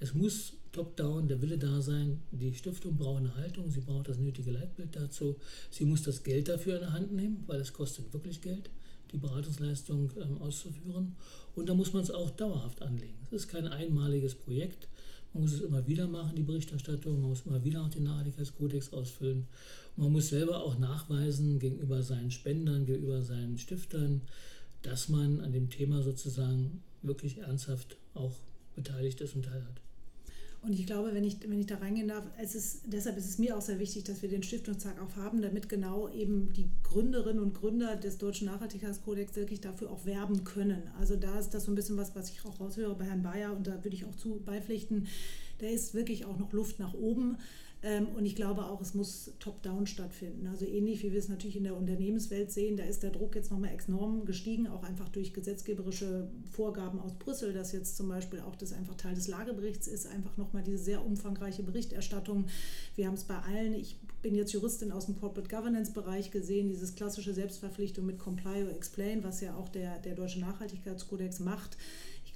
es 0.00 0.14
muss 0.14 0.54
top-down 0.72 1.28
der 1.28 1.42
Wille 1.42 1.58
da 1.58 1.80
sein. 1.82 2.20
Die 2.32 2.54
Stiftung 2.54 2.96
braucht 2.96 3.18
eine 3.18 3.34
Haltung, 3.36 3.70
sie 3.70 3.80
braucht 3.80 4.08
das 4.08 4.18
nötige 4.18 4.50
Leitbild 4.50 4.96
dazu. 4.96 5.36
Sie 5.70 5.84
muss 5.84 6.02
das 6.02 6.22
Geld 6.22 6.48
dafür 6.48 6.76
in 6.76 6.80
der 6.80 6.92
Hand 6.92 7.12
nehmen, 7.12 7.44
weil 7.46 7.60
es 7.60 7.72
kostet 7.72 8.12
wirklich 8.12 8.40
Geld, 8.40 8.70
die 9.12 9.18
Beratungsleistung 9.18 10.10
ähm, 10.20 10.40
auszuführen. 10.40 11.16
Und 11.54 11.68
da 11.68 11.74
muss 11.74 11.92
man 11.92 12.02
es 12.02 12.10
auch 12.10 12.30
dauerhaft 12.30 12.82
anlegen. 12.82 13.18
Es 13.26 13.32
ist 13.32 13.48
kein 13.48 13.66
einmaliges 13.66 14.34
Projekt. 14.34 14.88
Man 15.32 15.42
muss 15.42 15.52
es 15.52 15.60
immer 15.60 15.86
wieder 15.86 16.08
machen, 16.08 16.34
die 16.34 16.42
Berichterstattung. 16.42 17.20
Man 17.20 17.30
muss 17.30 17.46
immer 17.46 17.62
wieder 17.62 17.82
auch 17.84 17.90
den 17.90 18.04
Nachhaltigkeitskodex 18.04 18.92
ausfüllen. 18.92 19.46
Und 19.96 20.04
man 20.04 20.12
muss 20.12 20.28
selber 20.28 20.62
auch 20.64 20.78
nachweisen 20.78 21.58
gegenüber 21.58 22.02
seinen 22.02 22.30
Spendern, 22.30 22.86
gegenüber 22.86 23.22
seinen 23.22 23.58
Stiftern, 23.58 24.22
dass 24.82 25.08
man 25.08 25.40
an 25.40 25.52
dem 25.52 25.68
Thema 25.68 26.02
sozusagen 26.02 26.82
wirklich 27.02 27.38
ernsthaft 27.38 27.96
auch 28.14 28.32
beteiligt 28.74 29.20
ist 29.20 29.34
und 29.34 29.44
teilhat. 29.44 29.80
Und 30.62 30.74
ich 30.74 30.86
glaube, 30.86 31.14
wenn 31.14 31.24
ich, 31.24 31.38
wenn 31.48 31.58
ich 31.58 31.66
da 31.66 31.76
reingehen 31.76 32.08
darf, 32.08 32.26
es 32.38 32.54
ist, 32.54 32.82
deshalb 32.84 33.16
ist 33.16 33.26
es 33.26 33.38
mir 33.38 33.56
auch 33.56 33.62
sehr 33.62 33.78
wichtig, 33.78 34.04
dass 34.04 34.20
wir 34.20 34.28
den 34.28 34.42
Stiftungstag 34.42 35.00
auch 35.00 35.16
haben, 35.16 35.40
damit 35.40 35.70
genau 35.70 36.10
eben 36.10 36.52
die 36.52 36.68
Gründerinnen 36.82 37.42
und 37.42 37.54
Gründer 37.54 37.96
des 37.96 38.18
Deutschen 38.18 38.46
Nachhaltigkeitskodex 38.46 39.36
wirklich 39.36 39.62
dafür 39.62 39.90
auch 39.90 40.04
werben 40.04 40.44
können. 40.44 40.82
Also 40.98 41.16
da 41.16 41.38
ist 41.38 41.54
das 41.54 41.64
so 41.64 41.72
ein 41.72 41.76
bisschen 41.76 41.96
was, 41.96 42.14
was 42.14 42.30
ich 42.30 42.44
auch 42.44 42.60
raushöre 42.60 42.94
bei 42.94 43.06
Herrn 43.06 43.22
Bayer 43.22 43.56
und 43.56 43.66
da 43.66 43.82
würde 43.82 43.96
ich 43.96 44.04
auch 44.04 44.14
zu 44.16 44.42
beipflichten. 44.44 45.06
Da 45.60 45.66
ist 45.66 45.94
wirklich 45.94 46.26
auch 46.26 46.38
noch 46.38 46.52
Luft 46.52 46.78
nach 46.78 46.92
oben. 46.92 47.38
Ähm, 47.82 48.08
und 48.08 48.26
ich 48.26 48.36
glaube 48.36 48.66
auch, 48.66 48.80
es 48.80 48.94
muss 48.94 49.32
top-down 49.38 49.86
stattfinden. 49.86 50.46
Also 50.46 50.66
ähnlich 50.66 51.02
wie 51.02 51.12
wir 51.12 51.18
es 51.18 51.28
natürlich 51.28 51.56
in 51.56 51.64
der 51.64 51.76
Unternehmenswelt 51.76 52.50
sehen, 52.50 52.76
da 52.76 52.84
ist 52.84 53.02
der 53.02 53.10
Druck 53.10 53.34
jetzt 53.34 53.50
nochmal 53.50 53.70
enorm 53.70 54.26
gestiegen, 54.26 54.66
auch 54.66 54.82
einfach 54.82 55.08
durch 55.08 55.32
gesetzgeberische 55.32 56.28
Vorgaben 56.50 57.00
aus 57.00 57.14
Brüssel, 57.14 57.54
dass 57.54 57.72
jetzt 57.72 57.96
zum 57.96 58.08
Beispiel 58.08 58.40
auch 58.40 58.54
das 58.54 58.72
einfach 58.72 58.94
Teil 58.96 59.14
des 59.14 59.28
Lageberichts 59.28 59.88
ist, 59.88 60.06
einfach 60.06 60.36
nochmal 60.36 60.62
diese 60.62 60.78
sehr 60.78 61.04
umfangreiche 61.04 61.62
Berichterstattung. 61.62 62.46
Wir 62.96 63.06
haben 63.06 63.14
es 63.14 63.24
bei 63.24 63.38
allen, 63.38 63.74
ich 63.74 63.98
bin 64.20 64.34
jetzt 64.34 64.52
Juristin 64.52 64.92
aus 64.92 65.06
dem 65.06 65.18
Corporate 65.18 65.48
Governance 65.48 65.92
Bereich 65.92 66.30
gesehen, 66.30 66.68
dieses 66.68 66.94
klassische 66.94 67.32
Selbstverpflichtung 67.32 68.04
mit 68.04 68.18
Comply 68.18 68.64
or 68.64 68.70
Explain, 68.70 69.24
was 69.24 69.40
ja 69.40 69.56
auch 69.56 69.70
der, 69.70 69.98
der 70.00 70.14
Deutsche 70.14 70.40
Nachhaltigkeitskodex 70.40 71.40
macht 71.40 71.78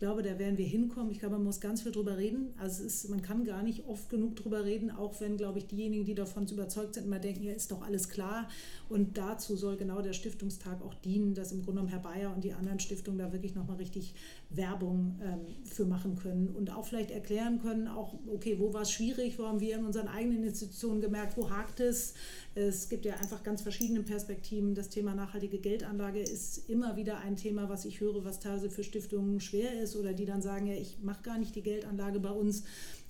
glaube, 0.04 0.23
da 0.23 0.38
werden 0.38 0.58
wir 0.58 0.66
hinkommen. 0.66 1.11
Ich 1.11 1.18
glaube, 1.18 1.37
man 1.37 1.44
muss 1.44 1.62
ganz 1.62 1.80
viel 1.80 1.90
drüber 1.90 2.18
reden. 2.18 2.52
Also 2.58 2.84
ist, 2.84 3.08
man 3.08 3.23
kann 3.23 3.46
gar 3.46 3.62
nicht 3.62 3.87
oft 3.87 4.11
genug 4.11 4.37
drüber 4.37 4.62
reden, 4.62 4.90
auch 4.90 5.18
wenn, 5.23 5.38
glaube 5.38 5.58
ich, 5.58 5.66
diejenigen, 5.66 6.04
die 6.04 6.14
davon 6.14 6.46
überzeugt 6.46 6.94
sind, 6.94 7.06
immer 7.06 7.18
denken, 7.18 7.42
ja, 7.42 7.54
ist 7.54 7.73
doch 7.73 7.80
alles 7.80 8.11
klar. 8.11 8.50
Und 8.94 9.18
dazu 9.18 9.56
soll 9.56 9.76
genau 9.76 10.02
der 10.02 10.12
Stiftungstag 10.12 10.80
auch 10.80 10.94
dienen, 10.94 11.34
dass 11.34 11.50
im 11.50 11.64
Grunde 11.64 11.80
genommen 11.80 11.88
Herr 11.88 11.98
Bayer 11.98 12.32
und 12.32 12.44
die 12.44 12.52
anderen 12.52 12.78
Stiftungen 12.78 13.18
da 13.18 13.32
wirklich 13.32 13.56
nochmal 13.56 13.78
richtig 13.78 14.14
Werbung 14.50 15.18
ähm, 15.20 15.40
für 15.64 15.84
machen 15.84 16.14
können 16.14 16.54
und 16.54 16.70
auch 16.70 16.84
vielleicht 16.84 17.10
erklären 17.10 17.60
können, 17.60 17.88
auch, 17.88 18.14
okay, 18.32 18.60
wo 18.60 18.72
war 18.72 18.82
es 18.82 18.92
schwierig, 18.92 19.36
wo 19.36 19.46
haben 19.48 19.58
wir 19.58 19.74
in 19.74 19.84
unseren 19.84 20.06
eigenen 20.06 20.44
Institutionen 20.44 21.00
gemerkt, 21.00 21.36
wo 21.36 21.50
hakt 21.50 21.80
es. 21.80 22.14
Es 22.54 22.88
gibt 22.88 23.04
ja 23.04 23.14
einfach 23.14 23.42
ganz 23.42 23.62
verschiedene 23.62 24.04
Perspektiven. 24.04 24.76
Das 24.76 24.90
Thema 24.90 25.12
nachhaltige 25.16 25.58
Geldanlage 25.58 26.20
ist 26.20 26.70
immer 26.70 26.94
wieder 26.94 27.18
ein 27.18 27.34
Thema, 27.34 27.68
was 27.68 27.86
ich 27.86 27.98
höre, 27.98 28.24
was 28.24 28.38
teilweise 28.38 28.70
für 28.70 28.84
Stiftungen 28.84 29.40
schwer 29.40 29.82
ist 29.82 29.96
oder 29.96 30.12
die 30.12 30.24
dann 30.24 30.40
sagen, 30.40 30.68
ja, 30.68 30.74
ich 30.74 30.98
mache 31.02 31.24
gar 31.24 31.38
nicht 31.38 31.56
die 31.56 31.64
Geldanlage 31.64 32.20
bei 32.20 32.30
uns. 32.30 32.62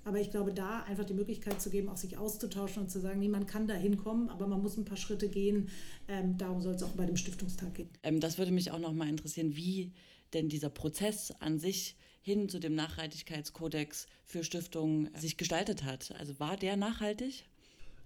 Aber 0.04 0.20
ich 0.20 0.30
glaube, 0.30 0.52
da 0.52 0.82
einfach 0.82 1.04
die 1.04 1.14
Möglichkeit 1.14 1.60
zu 1.60 1.70
geben, 1.70 1.88
auch 1.88 1.96
sich 1.96 2.18
auszutauschen 2.18 2.82
und 2.82 2.90
zu 2.90 3.00
sagen, 3.00 3.20
niemand 3.20 3.48
kann 3.48 3.66
da 3.66 3.74
hinkommen, 3.74 4.28
aber 4.28 4.46
man 4.46 4.62
muss 4.62 4.76
ein 4.76 4.84
paar 4.84 4.96
Schritte 4.96 5.28
gehen. 5.28 5.68
Ähm, 6.08 6.36
darum 6.36 6.60
soll 6.60 6.74
es 6.74 6.82
auch 6.82 6.90
bei 6.90 7.06
dem 7.06 7.16
Stiftungstag 7.16 7.74
gehen. 7.74 7.88
Ähm, 8.02 8.20
das 8.20 8.38
würde 8.38 8.52
mich 8.52 8.70
auch 8.70 8.78
noch 8.78 8.92
mal 8.92 9.08
interessieren, 9.08 9.56
wie 9.56 9.92
denn 10.34 10.48
dieser 10.48 10.70
Prozess 10.70 11.32
an 11.40 11.58
sich 11.58 11.96
hin 12.20 12.48
zu 12.48 12.58
dem 12.58 12.74
Nachhaltigkeitskodex 12.74 14.06
für 14.24 14.44
Stiftungen 14.44 15.10
sich 15.16 15.36
gestaltet 15.36 15.84
hat. 15.84 16.12
Also 16.18 16.38
war 16.40 16.56
der 16.56 16.76
nachhaltig? 16.76 17.44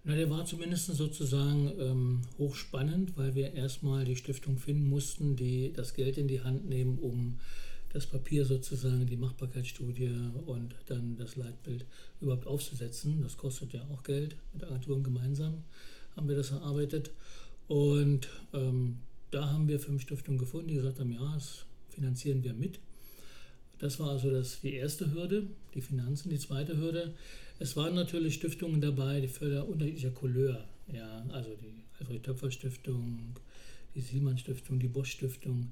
Na, 0.04 0.14
der 0.14 0.30
war 0.30 0.44
zumindest 0.44 0.86
sozusagen 0.86 1.72
ähm, 1.78 2.22
hochspannend, 2.38 3.16
weil 3.16 3.34
wir 3.34 3.54
erstmal 3.54 4.04
die 4.04 4.16
Stiftung 4.16 4.58
finden 4.58 4.88
mussten, 4.88 5.36
die 5.36 5.72
das 5.72 5.94
Geld 5.94 6.18
in 6.18 6.28
die 6.28 6.40
Hand 6.40 6.68
nehmen, 6.68 6.98
um 6.98 7.38
das 7.92 8.06
Papier 8.06 8.44
sozusagen, 8.44 9.06
die 9.06 9.16
Machbarkeitsstudie 9.16 10.12
und 10.46 10.74
dann 10.86 11.16
das 11.16 11.36
Leitbild 11.36 11.86
überhaupt 12.20 12.46
aufzusetzen. 12.46 13.22
Das 13.22 13.36
kostet 13.36 13.72
ja 13.72 13.82
auch 13.92 14.02
Geld. 14.02 14.36
Mit 14.52 14.64
Agenturen 14.64 15.02
gemeinsam 15.02 15.64
haben 16.16 16.28
wir 16.28 16.36
das 16.36 16.50
erarbeitet. 16.50 17.10
Und 17.66 18.28
ähm, 18.52 18.98
da 19.30 19.50
haben 19.50 19.68
wir 19.68 19.80
fünf 19.80 20.02
Stiftungen 20.02 20.38
gefunden, 20.38 20.68
die 20.68 20.74
gesagt 20.74 21.00
haben, 21.00 21.12
ja, 21.12 21.34
das 21.34 21.64
finanzieren 21.90 22.42
wir 22.42 22.54
mit. 22.54 22.80
Das 23.78 24.00
war 24.00 24.10
also 24.10 24.30
das, 24.30 24.60
die 24.60 24.74
erste 24.74 25.12
Hürde, 25.12 25.46
die 25.74 25.80
Finanzen. 25.80 26.30
Die 26.30 26.38
zweite 26.38 26.76
Hürde, 26.76 27.14
es 27.58 27.76
waren 27.76 27.94
natürlich 27.94 28.34
Stiftungen 28.34 28.80
dabei, 28.80 29.20
die 29.20 29.28
für 29.28 29.64
unterschiedlicher 29.64 30.10
Couleur. 30.10 30.64
Ja, 30.92 31.24
also 31.30 31.50
die 31.56 31.84
Alfred 32.00 32.22
Töpfer 32.22 32.50
Stiftung, 32.50 33.36
die 33.94 34.00
Siemens 34.00 34.40
Stiftung, 34.40 34.78
die 34.78 34.88
Bosch 34.88 35.12
Stiftung. 35.12 35.70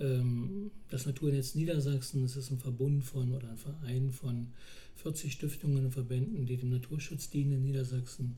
Ähm, 0.00 0.70
das 0.90 1.06
Naturnetz 1.06 1.54
Niedersachsen, 1.54 2.22
das 2.22 2.36
ist 2.36 2.50
ein 2.50 2.58
Verbund 2.58 3.04
von 3.04 3.32
oder 3.32 3.50
ein 3.50 3.56
Verein 3.56 4.10
von 4.10 4.48
40 4.96 5.32
Stiftungen 5.32 5.84
und 5.84 5.92
Verbänden, 5.92 6.46
die 6.46 6.56
dem 6.56 6.70
Naturschutz 6.70 7.30
dienen 7.30 7.52
in 7.52 7.62
Niedersachsen, 7.62 8.36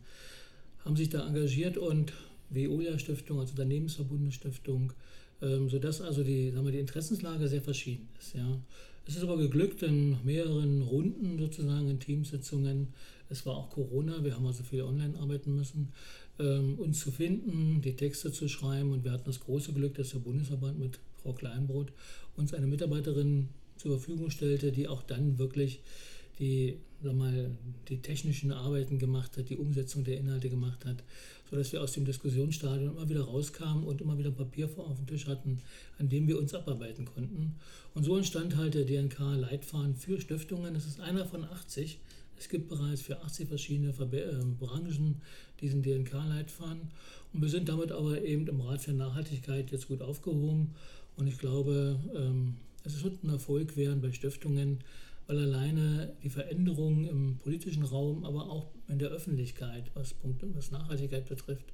haben 0.85 0.97
sich 0.97 1.09
da 1.09 1.27
engagiert 1.27 1.79
und 1.79 2.13
Veolia 2.51 2.99
Stiftung, 2.99 3.41
also 3.41 3.53
Unternehmensverbundesstiftung, 3.53 4.93
ähm, 5.43 5.69
sodass 5.69 6.01
also 6.01 6.23
die, 6.23 6.51
sagen 6.51 6.65
wir, 6.65 6.73
die 6.73 6.79
Interessenslage 6.79 7.49
sehr 7.49 7.63
verschieden 7.63 8.09
ist. 8.19 8.35
Ja. 8.35 8.61
Es 9.07 9.17
ist 9.17 9.23
aber 9.23 9.37
geglückt 9.37 9.83
in 9.83 10.17
mehreren 10.25 10.83
Runden 10.83 11.39
sozusagen 11.39 11.89
in 11.89 12.01
Teamsitzungen. 12.01 12.89
Es 13.29 13.47
war 13.47 13.57
auch 13.57 13.71
Corona, 13.71 14.25
wir 14.25 14.35
haben 14.35 14.47
also 14.47 14.63
viel 14.63 14.83
online 14.83 15.19
arbeiten 15.19 15.55
müssen, 15.55 15.93
ähm, 16.39 16.79
uns 16.79 17.01
zu 17.01 17.11
finden, 17.11 17.81
die 17.83 17.95
Texte 17.95 18.33
zu 18.33 18.49
schreiben 18.49 18.93
und 18.93 19.05
wir 19.05 19.13
hatten 19.13 19.27
das 19.27 19.41
große 19.41 19.73
Glück, 19.73 19.95
dass 19.95 20.11
der 20.11 20.19
Bundesverband 20.19 20.79
mit 20.79 20.99
Frau 21.27 21.33
Kleinbrot, 21.33 21.93
uns 22.37 22.55
eine 22.55 22.69
Mitarbeiterin 22.69 23.49
zur 23.77 23.99
Verfügung 23.99 24.31
stellte, 24.31 24.71
die 24.71 24.87
auch 24.87 25.03
dann 25.03 25.39
wirklich 25.39 25.81
die, 26.39 26.77
sag 27.03 27.17
mal, 27.17 27.51
die 27.89 27.99
technischen 27.99 28.53
Arbeiten 28.53 28.99
gemacht 28.99 29.37
hat, 29.37 29.49
die 29.49 29.57
Umsetzung 29.57 30.05
der 30.05 30.19
Inhalte 30.19 30.51
gemacht 30.51 30.85
hat, 30.85 31.03
sodass 31.51 31.73
wir 31.73 31.83
aus 31.83 31.93
dem 31.93 32.05
Diskussionsstadium 32.05 32.97
immer 32.97 33.09
wieder 33.09 33.23
rauskamen 33.23 33.85
und 33.85 34.01
immer 34.01 34.19
wieder 34.19 34.31
Papier 34.31 34.69
vor 34.69 34.87
auf 34.87 34.99
dem 34.99 35.07
Tisch 35.07 35.27
hatten, 35.27 35.61
an 35.99 36.09
dem 36.09 36.29
wir 36.29 36.39
uns 36.39 36.55
abarbeiten 36.55 37.07
konnten. 37.07 37.57
Und 37.95 38.05
so 38.05 38.17
entstand 38.17 38.57
halt 38.57 38.75
der 38.75 38.85
DNK-Leitfaden 38.85 39.97
für 39.97 40.21
Stiftungen. 40.21 40.77
Es 40.77 40.87
ist 40.87 41.01
einer 41.01 41.25
von 41.25 41.45
80. 41.45 41.99
Es 42.39 42.51
gibt 42.51 42.69
bereits 42.69 43.01
für 43.01 43.21
80 43.23 43.49
verschiedene 43.49 43.89
äh, 43.89 44.45
Branchen 44.59 45.23
diesen 45.61 45.83
DNK-Leitfaden. 45.83 46.91
Und 47.33 47.43
wir 47.43 47.49
sind 47.49 47.69
damit 47.69 47.93
aber 47.93 48.23
eben 48.23 48.47
im 48.47 48.61
Rat 48.61 48.83
für 48.83 48.93
Nachhaltigkeit 48.93 49.71
jetzt 49.71 49.89
gut 49.89 50.03
aufgehoben 50.03 50.75
und 51.17 51.27
ich 51.27 51.39
glaube, 51.39 51.99
ähm, 52.15 52.57
es 52.85 53.03
wird 53.03 53.25
ein 53.25 53.31
Erfolg 53.31 53.77
werden 53.77 54.01
bei 54.01 54.13
Stiftungen, 54.13 54.81
weil 55.27 55.39
alleine 55.39 56.15
die 56.23 56.31
Veränderungen 56.31 57.07
im 57.07 57.37
politischen 57.39 57.83
Raum, 57.83 58.25
aber 58.25 58.49
auch 58.51 58.71
in 58.89 58.99
der 58.99 59.09
Öffentlichkeit, 59.09 59.91
was, 59.95 60.15
Punkte, 60.15 60.49
was 60.55 60.71
Nachhaltigkeit 60.71 61.29
betrifft, 61.29 61.73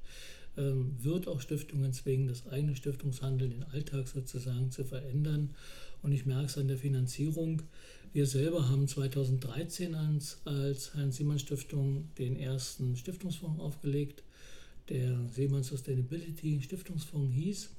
ähm, 0.57 0.95
wird 0.99 1.27
auch 1.27 1.41
Stiftungen 1.41 1.93
zwingen, 1.93 2.27
das 2.27 2.47
eigene 2.47 2.75
Stiftungshandeln, 2.75 3.51
den 3.51 3.63
Alltag 3.63 4.07
sozusagen 4.07 4.71
zu 4.71 4.83
verändern. 4.83 5.51
Und 6.01 6.11
ich 6.11 6.25
merke 6.25 6.45
es 6.45 6.57
an 6.57 6.67
der 6.67 6.77
Finanzierung. 6.77 7.61
Wir 8.11 8.25
selber 8.25 8.69
haben 8.69 8.87
2013 8.87 9.95
als, 9.95 10.39
als 10.45 10.93
Heinz-Siemann-Stiftung 10.95 12.09
den 12.17 12.35
ersten 12.35 12.95
Stiftungsfonds 12.95 13.59
aufgelegt, 13.59 14.23
der 14.89 15.17
Seemann 15.29 15.63
Sustainability 15.63 16.61
Stiftungsfonds 16.61 17.33
hieß 17.33 17.69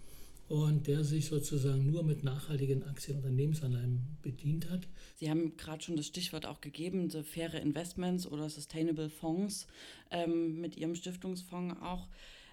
und 0.48 0.86
der 0.86 1.04
sich 1.04 1.26
sozusagen 1.26 1.86
nur 1.86 2.02
mit 2.02 2.22
nachhaltigen 2.22 2.82
Aktien- 2.82 3.16
und 3.16 3.24
Unternehmensanleihen 3.24 4.18
bedient 4.22 4.70
hat. 4.70 4.86
Sie 5.16 5.30
haben 5.30 5.56
gerade 5.56 5.82
schon 5.82 5.96
das 5.96 6.06
Stichwort 6.06 6.46
auch 6.46 6.60
gegeben, 6.60 7.08
so 7.10 7.22
faire 7.22 7.60
Investments 7.60 8.26
oder 8.26 8.48
Sustainable 8.50 9.10
Fonds 9.10 9.66
ähm, 10.10 10.60
mit 10.60 10.76
Ihrem 10.76 10.94
Stiftungsfonds 10.94 11.80
auch. 11.80 12.08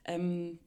Ähm, 0.05 0.59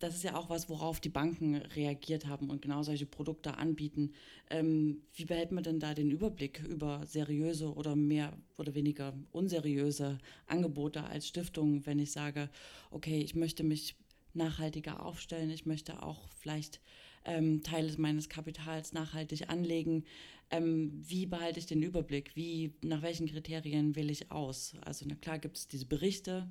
das 0.00 0.16
ist 0.16 0.24
ja 0.24 0.34
auch 0.34 0.50
was, 0.50 0.68
worauf 0.68 1.00
die 1.00 1.08
Banken 1.08 1.54
reagiert 1.54 2.26
haben 2.26 2.50
und 2.50 2.62
genau 2.62 2.82
solche 2.82 3.06
Produkte 3.06 3.56
anbieten. 3.56 4.12
Ähm, 4.50 5.02
wie 5.14 5.24
behält 5.24 5.52
man 5.52 5.62
denn 5.62 5.78
da 5.78 5.94
den 5.94 6.10
Überblick 6.10 6.62
über 6.68 7.06
seriöse 7.06 7.72
oder 7.72 7.94
mehr 7.94 8.36
oder 8.58 8.74
weniger 8.74 9.14
unseriöse 9.30 10.18
Angebote 10.46 11.04
als 11.04 11.28
Stiftung, 11.28 11.86
wenn 11.86 12.00
ich 12.00 12.10
sage, 12.10 12.50
okay, 12.90 13.20
ich 13.20 13.34
möchte 13.34 13.62
mich 13.62 13.96
nachhaltiger 14.36 15.04
aufstellen. 15.04 15.50
Ich 15.50 15.66
möchte 15.66 16.02
auch 16.02 16.28
vielleicht 16.38 16.80
ähm, 17.24 17.62
Teile 17.62 17.92
meines 17.98 18.28
Kapitals 18.28 18.92
nachhaltig 18.92 19.48
anlegen. 19.48 20.04
Ähm, 20.50 20.92
wie 21.06 21.26
behalte 21.26 21.58
ich 21.58 21.66
den 21.66 21.82
Überblick? 21.82 22.36
Wie, 22.36 22.74
nach 22.82 23.02
welchen 23.02 23.26
Kriterien 23.26 23.96
wähle 23.96 24.12
ich 24.12 24.30
aus? 24.30 24.74
Also 24.84 25.04
na 25.08 25.14
klar 25.14 25.38
gibt 25.38 25.56
es 25.56 25.68
diese 25.68 25.86
Berichte 25.86 26.50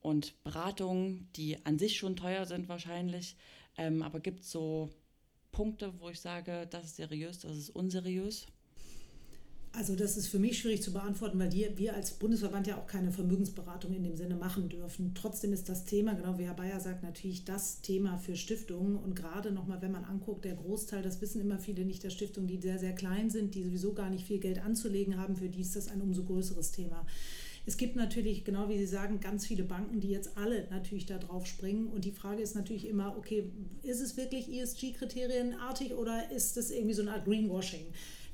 und 0.00 0.42
Beratungen, 0.44 1.28
die 1.36 1.64
an 1.66 1.78
sich 1.78 1.96
schon 1.96 2.16
teuer 2.16 2.46
sind 2.46 2.68
wahrscheinlich. 2.68 3.36
Ähm, 3.76 4.02
aber 4.02 4.20
gibt 4.20 4.40
es 4.40 4.50
so 4.50 4.90
Punkte, 5.52 5.98
wo 6.00 6.08
ich 6.08 6.20
sage, 6.20 6.66
das 6.70 6.84
ist 6.84 6.96
seriös, 6.96 7.40
das 7.40 7.56
ist 7.56 7.70
unseriös? 7.70 8.46
Also 9.76 9.94
das 9.94 10.16
ist 10.16 10.28
für 10.28 10.38
mich 10.38 10.58
schwierig 10.58 10.82
zu 10.82 10.90
beantworten, 10.90 11.38
weil 11.38 11.50
die, 11.50 11.68
wir 11.76 11.94
als 11.94 12.12
Bundesverband 12.12 12.66
ja 12.66 12.78
auch 12.78 12.86
keine 12.86 13.12
Vermögensberatung 13.12 13.92
in 13.92 14.04
dem 14.04 14.16
Sinne 14.16 14.34
machen 14.34 14.70
dürfen. 14.70 15.12
Trotzdem 15.14 15.52
ist 15.52 15.68
das 15.68 15.84
Thema, 15.84 16.14
genau 16.14 16.38
wie 16.38 16.44
Herr 16.44 16.54
Bayer 16.54 16.80
sagt, 16.80 17.02
natürlich 17.02 17.44
das 17.44 17.82
Thema 17.82 18.16
für 18.16 18.36
Stiftungen. 18.36 18.96
Und 18.96 19.14
gerade 19.14 19.52
nochmal, 19.52 19.82
wenn 19.82 19.92
man 19.92 20.06
anguckt, 20.06 20.46
der 20.46 20.54
Großteil, 20.54 21.02
das 21.02 21.20
wissen 21.20 21.42
immer 21.42 21.58
viele 21.58 21.84
nicht 21.84 22.02
der 22.02 22.08
Stiftungen, 22.08 22.48
die 22.48 22.56
sehr, 22.56 22.78
sehr 22.78 22.94
klein 22.94 23.28
sind, 23.28 23.54
die 23.54 23.64
sowieso 23.64 23.92
gar 23.92 24.08
nicht 24.08 24.26
viel 24.26 24.38
Geld 24.38 24.64
anzulegen 24.64 25.18
haben, 25.18 25.36
für 25.36 25.50
die 25.50 25.60
ist 25.60 25.76
das 25.76 25.88
ein 25.88 26.00
umso 26.00 26.24
größeres 26.24 26.72
Thema. 26.72 27.04
Es 27.66 27.76
gibt 27.76 27.96
natürlich, 27.96 28.44
genau 28.44 28.70
wie 28.70 28.78
Sie 28.78 28.86
sagen, 28.86 29.20
ganz 29.20 29.44
viele 29.44 29.64
Banken, 29.64 30.00
die 30.00 30.08
jetzt 30.08 30.38
alle 30.38 30.68
natürlich 30.70 31.04
da 31.04 31.18
drauf 31.18 31.46
springen. 31.46 31.88
Und 31.88 32.06
die 32.06 32.12
Frage 32.12 32.40
ist 32.40 32.54
natürlich 32.54 32.88
immer, 32.88 33.14
okay, 33.18 33.50
ist 33.82 34.00
es 34.00 34.16
wirklich 34.16 34.48
ESG-kriterienartig 34.48 35.92
oder 35.92 36.30
ist 36.30 36.56
es 36.56 36.70
irgendwie 36.70 36.94
so 36.94 37.02
eine 37.02 37.12
Art 37.12 37.26
Greenwashing? 37.26 37.84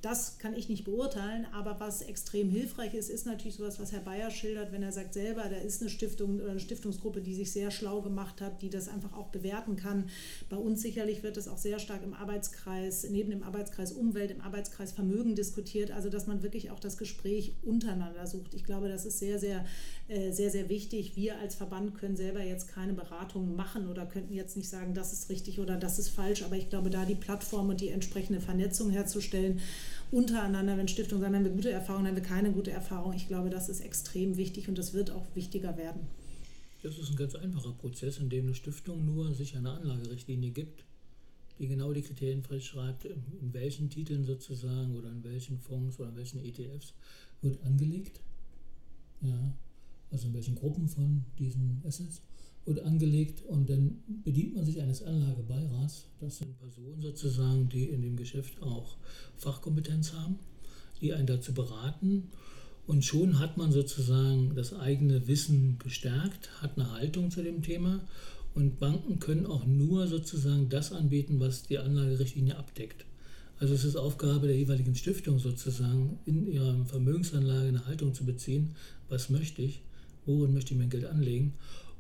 Das 0.03 0.39
kann 0.39 0.57
ich 0.57 0.69
nicht 0.69 0.85
beurteilen, 0.85 1.47
aber 1.53 1.79
was 1.79 2.03
extrem 2.03 2.51
hilfreich 2.51 2.93
ist, 2.93 3.09
ist 3.09 3.25
natürlich 3.25 3.55
sowas, 3.55 3.79
was 3.79 3.93
Herr 3.93 4.01
Bayer 4.01 4.33
schildert, 4.33 4.73
wenn 4.73 4.83
er 4.83 4.91
sagt 4.91 5.15
selber, 5.15 5.45
da 5.49 5.57
ist 5.57 5.81
eine 5.81 5.91
Stiftung 5.91 6.41
oder 6.41 6.51
eine 6.51 6.59
Stiftungsgruppe, 6.59 7.21
die 7.21 7.37
sich 7.37 7.53
sehr 7.53 7.71
schlau 7.71 8.03
gemacht 8.03 8.41
hat, 8.41 8.63
die 8.63 8.69
das 8.69 8.89
einfach 8.89 9.13
auch 9.13 9.29
bewerten 9.29 9.77
kann. 9.77 10.09
Bei 10.51 10.57
uns 10.57 10.83
sicherlich 10.83 11.23
wird 11.23 11.37
es 11.37 11.47
auch 11.47 11.57
sehr 11.57 11.79
stark 11.79 12.03
im 12.03 12.15
Arbeitskreis, 12.15 13.07
neben 13.11 13.31
dem 13.31 13.45
Arbeitskreis 13.45 13.93
Umwelt, 13.93 14.33
im 14.33 14.41
Arbeitskreis 14.41 14.91
Vermögen 14.91 15.37
diskutiert, 15.37 15.93
also 15.93 16.09
dass 16.09 16.27
man 16.27 16.43
wirklich 16.43 16.73
auch 16.73 16.81
das 16.81 16.99
Gespräch 16.99 17.55
untereinander 17.63 18.27
sucht. 18.27 18.55
Ich 18.55 18.65
glaube, 18.65 18.89
das 18.89 19.07
ist 19.07 19.21
sehr, 19.21 19.39
sehr, 19.39 19.65
äh, 20.09 20.33
sehr, 20.33 20.51
sehr 20.51 20.69
wichtig. 20.69 21.15
Wir 21.15 21.39
als 21.39 21.55
Verband 21.55 21.95
können 21.95 22.17
selber 22.17 22.43
jetzt 22.43 22.67
keine 22.67 22.93
Beratung 22.93 23.55
machen 23.55 23.89
oder 23.89 24.05
könnten 24.07 24.35
jetzt 24.35 24.57
nicht 24.57 24.69
sagen, 24.69 24.95
das 24.95 25.13
ist 25.13 25.31
richtig 25.31 25.61
oder 25.61 25.77
das 25.77 26.01
ist 26.01 26.09
falsch, 26.09 26.43
aber 26.43 26.57
ich 26.57 26.71
glaube, 26.71 26.91
da 26.91 27.05
die 27.05 27.15
Plattform 27.15 27.69
und 27.69 27.81
die 27.81 27.91
entsprechende 27.91 28.41
Vernetzung 28.41 28.91
herzustellen, 28.91 29.61
untereinander, 30.13 30.77
wenn 30.77 30.89
Stiftungen 30.89 31.23
sagen, 31.23 31.35
haben 31.35 31.45
wir 31.45 31.53
gute 31.53 31.71
Erfahrungen, 31.71 32.07
haben 32.07 32.17
wir 32.17 32.23
keine 32.23 32.53
gute 32.53 32.71
Erfahrung. 32.71 33.15
Ich 33.15 33.29
glaube, 33.29 33.51
das 33.51 33.69
ist 33.69 33.81
extrem 33.81 34.37
wichtig 34.37 34.69
und 34.69 34.77
das 34.77 34.93
wird 34.93 35.11
auch 35.11 35.25
wichtiger 35.35 35.77
werden. 35.77 36.03
Das 36.83 36.99
ist 36.99 37.11
ein 37.11 37.17
ganz 37.17 37.35
einfacher 37.35 37.73
Prozess, 37.73 38.19
in 38.19 38.29
dem 38.29 38.47
eine 38.47 38.55
Stiftung 38.55 39.05
nur 39.05 39.33
sich 39.35 39.57
eine 39.57 39.71
Anlagerichtlinie 39.71 40.51
gibt, 40.51 40.85
die 41.59 41.69
genau 41.69 41.93
die 41.93 42.03
Kriterien 42.03 42.43
festschreibt, 42.43 43.05
in 43.07 43.53
welchen 43.53 43.89
Titeln 43.89 44.25
sozusagen 44.25 44.95
oder 44.97 45.11
in 45.11 45.25
welchen 45.25 45.59
Fonds 45.59 45.99
oder 45.99 46.11
in 46.11 46.17
welchen 46.17 46.45
ETFs 46.45 46.93
wird 47.41 47.63
angelegt. 47.63 48.21
Ja, 49.23 49.55
also 50.11 50.27
in 50.27 50.35
welchen 50.35 50.57
Gruppen 50.57 50.89
von 50.89 51.25
diesen 51.39 51.81
Assets 51.87 52.21
wird 52.65 52.81
angelegt 52.81 53.43
und 53.47 53.69
dann 53.69 54.03
bedient 54.25 54.55
man 54.55 54.65
sich 54.65 54.81
eines 54.81 55.03
Anlagebeirats. 55.03 56.07
Das 56.21 56.39
sind 56.39 56.59
Personen 56.59 57.01
sozusagen, 57.01 57.69
die 57.69 57.85
in 57.85 58.03
dem 58.03 58.17
Geschäft 58.17 58.63
auch 58.63 58.97
Fachkompetenz 59.37 60.13
haben, 60.13 60.39
die 61.01 61.13
einen 61.13 61.27
dazu 61.27 61.53
beraten. 61.55 62.29
Und 62.87 63.05
schon 63.05 63.39
hat 63.39 63.57
man 63.57 63.73
sozusagen 63.73 64.55
das 64.55 64.73
eigene 64.75 65.27
Wissen 65.27 65.79
gestärkt, 65.79 66.51
hat 66.61 66.77
eine 66.77 66.93
Haltung 66.93 67.31
zu 67.31 67.43
dem 67.43 67.63
Thema. 67.63 68.01
Und 68.55 68.79
Banken 68.79 69.19
können 69.19 69.47
auch 69.47 69.67
nur 69.67 70.07
sozusagen 70.09 70.69
das 70.69 70.93
anbieten, 70.93 71.41
was 71.41 71.65
die 71.65 71.79
Anlagerichtlinie 71.79 72.57
abdeckt. 72.57 73.07
Also 73.59 73.75
es 73.75 73.85
ist 73.85 73.97
Aufgabe 73.97 74.49
der 74.49 74.57
jeweiligen 74.57 74.95
Stiftung 74.95 75.39
sozusagen, 75.39 76.19
in 76.27 76.47
ihrer 76.51 76.85
Vermögensanlage 76.85 77.69
eine 77.69 77.87
Haltung 77.87 78.13
zu 78.13 78.25
beziehen. 78.25 78.75
Was 79.09 79.31
möchte 79.31 79.63
ich? 79.63 79.83
Worin 80.27 80.53
möchte 80.53 80.75
ich 80.75 80.79
mein 80.79 80.91
Geld 80.91 81.05
anlegen? 81.05 81.55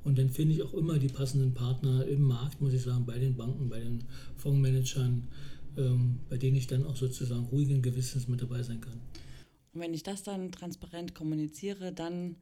Und 0.05 0.19
dann 0.19 0.31
finde 0.31 0.55
ich 0.55 0.63
auch 0.63 0.75
immer 0.75 0.99
die 0.99 1.09
passenden 1.09 1.55
Partner 1.55 2.07
im 2.07 2.23
Markt, 2.23 2.61
muss 2.61 2.73
ich 2.73 2.83
sagen, 2.83 3.07
bei 3.07 3.19
den 3.19 3.37
Banken, 3.37 3.69
bei 3.69 3.81
den 3.81 4.05
Fondsmanagern, 4.37 5.29
ähm, 5.77 6.19
bei 6.29 6.37
denen 6.39 6.57
ich 6.57 6.67
dann 6.67 6.85
auch 6.85 6.97
sozusagen 6.97 7.45
ruhigen 7.47 7.83
Gewissens 7.83 8.29
mit 8.29 8.43
dabei 8.43 8.63
sein 8.63 8.81
kann. 8.81 9.01
Und 9.75 9.81
wenn 9.81 9.95
ich 9.95 10.03
das 10.03 10.23
dann 10.23 10.53
transparent 10.53 11.15
kommuniziere, 11.15 11.93
dann 11.93 12.37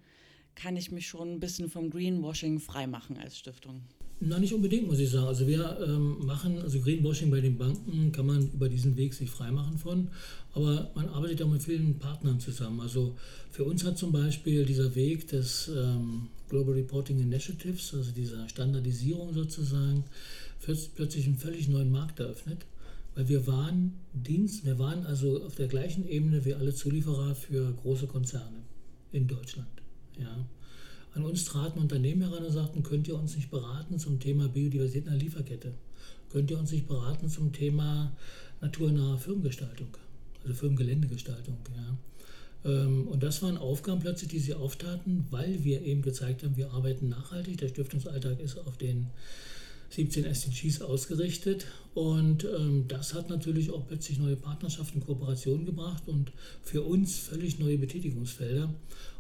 kann 0.55 0.77
ich 0.77 0.91
mich 0.91 1.07
schon 1.07 1.33
ein 1.33 1.41
bisschen 1.41 1.71
vom 1.71 1.91
Greenwashing 1.91 2.59
freimachen 2.59 3.19
als 3.19 3.39
Stiftung. 3.39 3.83
Na, 4.23 4.39
nicht 4.39 4.53
unbedingt, 4.53 4.87
muss 4.87 4.99
ich 4.99 5.09
sagen. 5.09 5.29
Also 5.29 5.47
wir 5.47 5.79
ähm, 5.83 6.27
machen, 6.27 6.59
also 6.59 6.79
Greenwashing 6.81 7.31
bei 7.31 7.41
den 7.41 7.57
Banken 7.57 8.13
kann 8.13 8.27
man 8.27 8.51
über 8.53 8.69
diesen 8.69 8.97
Weg 8.97 9.15
sich 9.15 9.31
freimachen 9.31 9.79
von, 9.79 10.09
aber 10.53 10.91
man 10.95 11.09
arbeitet 11.09 11.41
auch 11.43 11.49
mit 11.49 11.63
vielen 11.63 11.99
Partnern 11.99 12.39
zusammen. 12.39 12.81
Also 12.81 13.17
für 13.51 13.65
uns 13.65 13.83
hat 13.85 13.97
zum 13.97 14.13
Beispiel 14.13 14.67
dieser 14.67 14.95
Weg 14.95 15.29
des 15.29 15.69
ähm, 15.75 16.29
Global 16.51 16.75
Reporting 16.75 17.19
Initiatives, 17.21 17.95
also 17.95 18.11
dieser 18.11 18.49
Standardisierung 18.49 19.33
sozusagen, 19.33 20.05
plötzlich 20.61 21.27
einen 21.27 21.39
völlig 21.39 21.69
neuen 21.69 21.91
Markt 21.91 22.21
eröffnet, 22.21 22.67
weil 23.15 23.29
wir 23.29 23.47
waren 23.47 23.95
Dienst, 24.13 24.65
wir 24.67 24.79
waren 24.79 25.07
also 25.07 25.43
auf 25.45 25.55
der 25.55 25.69
gleichen 25.69 26.07
Ebene 26.07 26.45
wie 26.45 26.55
alle 26.55 26.75
Zulieferer 26.75 27.35
für 27.35 27.73
große 27.73 28.07
Konzerne 28.07 28.59
in 29.13 29.27
Deutschland. 29.27 29.69
Ja. 30.19 30.45
An 31.15 31.25
uns 31.25 31.45
traten 31.45 31.81
Unternehmen 31.81 32.23
heran 32.23 32.45
und 32.45 32.53
sagten, 32.53 32.83
könnt 32.83 33.09
ihr 33.09 33.19
uns 33.19 33.35
nicht 33.35 33.51
beraten 33.51 33.99
zum 33.99 34.21
Thema 34.21 34.49
Biodiversität 34.49 35.07
in 35.07 35.11
der 35.11 35.19
Lieferkette? 35.19 35.75
Könnt 36.31 36.51
ihr 36.51 36.59
uns 36.59 36.71
nicht 36.71 36.87
beraten 36.87 37.29
zum 37.29 37.53
Thema 37.53 38.13
naturnahe 38.61 39.19
Firmengestaltung, 39.19 39.89
also 40.43 40.55
Firmengeländegestaltung? 40.55 41.57
Ja? 41.77 41.97
Ähm, 42.65 43.09
und 43.09 43.23
das 43.23 43.43
waren 43.43 43.57
Aufgaben 43.57 44.01
plötzlich, 44.01 44.31
die 44.31 44.39
sie 44.39 44.55
auftaten, 44.55 45.27
weil 45.31 45.65
wir 45.65 45.83
eben 45.83 46.03
gezeigt 46.03 46.43
haben, 46.43 46.57
wir 46.57 46.73
arbeiten 46.73 47.09
nachhaltig. 47.09 47.59
Der 47.59 47.69
Stiftungsalltag 47.69 48.41
ist 48.41 48.59
auf 48.59 48.77
den 48.77 49.09
17 49.91 50.25
SDGs 50.25 50.83
ausgerichtet. 50.83 51.67
Und 51.95 52.45
ähm, 52.45 52.85
das 52.87 53.15
hat 53.15 53.29
natürlich 53.29 53.71
auch 53.73 53.87
plötzlich 53.87 54.19
neue 54.19 54.37
Partnerschaften, 54.37 55.01
Kooperationen 55.01 55.67
gebracht 55.67 56.05
und 56.07 56.33
für 56.63 56.83
uns 56.83 57.19
völlig 57.19 57.59
neue 57.59 57.79
Betätigungsfelder. 57.79 58.73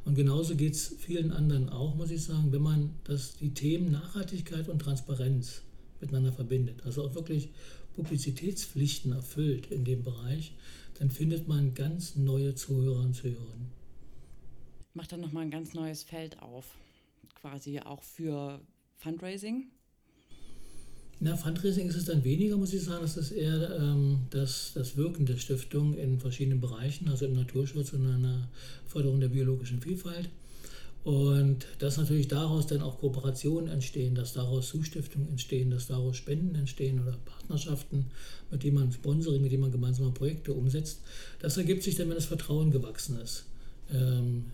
Und 0.05 0.15
genauso 0.15 0.55
geht 0.55 0.75
es 0.75 0.95
vielen 0.99 1.33
anderen 1.33 1.69
auch, 1.69 1.97
muss 1.97 2.11
ich 2.11 2.23
sagen, 2.23 2.53
wenn 2.53 2.63
man 2.63 2.91
das, 3.05 3.37
die 3.37 3.53
Themen 3.53 3.91
Nachhaltigkeit 3.91 4.69
und 4.69 4.79
Transparenz 4.79 5.63
miteinander 6.01 6.33
verbindet, 6.33 6.77
also 6.85 7.05
auch 7.05 7.15
wirklich 7.15 7.51
Publizitätspflichten 7.97 9.13
erfüllt 9.13 9.67
in 9.71 9.85
dem 9.85 10.03
Bereich, 10.03 10.53
dann 11.01 11.11
findet 11.11 11.49
man 11.49 11.73
ganz 11.73 12.15
neue 12.15 12.55
Zuhörer 12.55 13.01
und 13.01 13.15
Zuhörerinnen. 13.15 13.73
Macht 14.93 15.13
dann 15.13 15.21
nochmal 15.21 15.45
ein 15.45 15.51
ganz 15.51 15.73
neues 15.73 16.03
Feld 16.03 16.41
auf, 16.43 16.67
quasi 17.41 17.81
auch 17.81 18.03
für 18.03 18.61
Fundraising? 18.99 19.69
Na, 21.19 21.37
Fundraising 21.37 21.89
ist 21.89 21.97
es 21.97 22.05
dann 22.05 22.23
weniger, 22.23 22.59
muss 22.59 22.75
ich 22.75 22.83
sagen. 22.83 23.01
Das 23.01 23.17
ist 23.17 23.31
eher 23.31 23.79
ähm, 23.79 24.27
das, 24.29 24.73
das 24.75 24.99
Wirken 24.99 25.25
der 25.25 25.39
Stiftung 25.39 25.97
in 25.97 26.21
verschiedenen 26.21 26.61
Bereichen, 26.61 27.09
also 27.09 27.25
im 27.25 27.33
Naturschutz 27.33 27.95
und 27.95 28.05
in 28.05 28.23
der 28.23 28.49
Förderung 28.87 29.21
der 29.21 29.29
biologischen 29.29 29.81
Vielfalt. 29.81 30.29
Und 31.03 31.67
dass 31.79 31.97
natürlich 31.97 32.29
daraus 32.29 32.67
dann 32.67 32.83
auch 32.83 32.99
Kooperationen 32.99 33.73
entstehen, 33.73 34.15
dass 34.15 34.35
daraus 34.35 34.69
Zustiftungen 34.69 35.29
entstehen, 35.31 35.71
dass 35.71 35.87
daraus 35.87 36.17
Spenden 36.17 36.55
entstehen 36.55 37.01
oder 37.01 37.17
Partnerschaften, 37.25 38.07
mit 38.51 38.63
denen 38.63 38.75
man 38.75 38.93
Sponsoring, 38.93 39.41
mit 39.41 39.51
denen 39.51 39.63
man 39.63 39.73
gemeinsame 39.73 40.11
Projekte 40.11 40.53
umsetzt. 40.53 41.01
Das 41.39 41.57
ergibt 41.57 41.83
sich 41.83 41.95
dann, 41.95 42.09
wenn 42.09 42.17
das 42.17 42.27
Vertrauen 42.27 42.71
gewachsen 42.71 43.19
ist. 43.19 43.47
Ähm, 43.91 44.47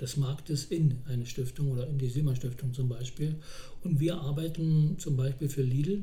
des 0.00 0.16
Marktes 0.16 0.64
in 0.64 0.98
eine 1.06 1.26
Stiftung 1.26 1.70
oder 1.70 1.86
in 1.86 1.98
die 1.98 2.08
SIMA 2.08 2.34
Stiftung 2.34 2.74
zum 2.74 2.88
Beispiel. 2.88 3.36
Und 3.84 4.00
wir 4.00 4.16
arbeiten 4.16 4.96
zum 4.98 5.16
Beispiel 5.16 5.48
für 5.48 5.62
Lidl, 5.62 6.02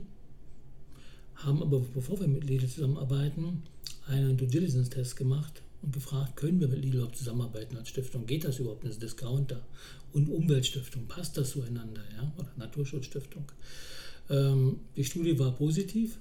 haben 1.36 1.62
aber, 1.62 1.82
bevor 1.82 2.20
wir 2.22 2.28
mit 2.28 2.46
Lidl 2.46 2.68
zusammenarbeiten, 2.68 3.64
einen 4.08 4.38
Due 4.38 4.48
Diligence-Test 4.48 5.18
gemacht 5.18 5.62
und 5.82 5.94
gefragt, 5.94 6.36
können 6.36 6.60
wir 6.60 6.68
mit 6.68 6.82
Lidl 6.82 6.98
überhaupt 6.98 7.18
zusammenarbeiten 7.18 7.78
als 7.78 7.90
Stiftung? 7.90 8.26
Geht 8.26 8.44
das 8.44 8.60
überhaupt 8.60 8.86
als 8.86 9.00
Discounter 9.00 9.62
und 10.14 10.30
Umweltstiftung? 10.30 11.08
Passt 11.08 11.38
das 11.38 11.52
zueinander? 11.52 12.04
Ja? 12.16 12.34
Oder 12.38 12.52
Naturschutzstiftung? 12.58 13.52
Ähm, 14.30 14.80
die 14.96 15.04
Studie 15.04 15.38
war 15.40 15.52
positiv, 15.56 16.20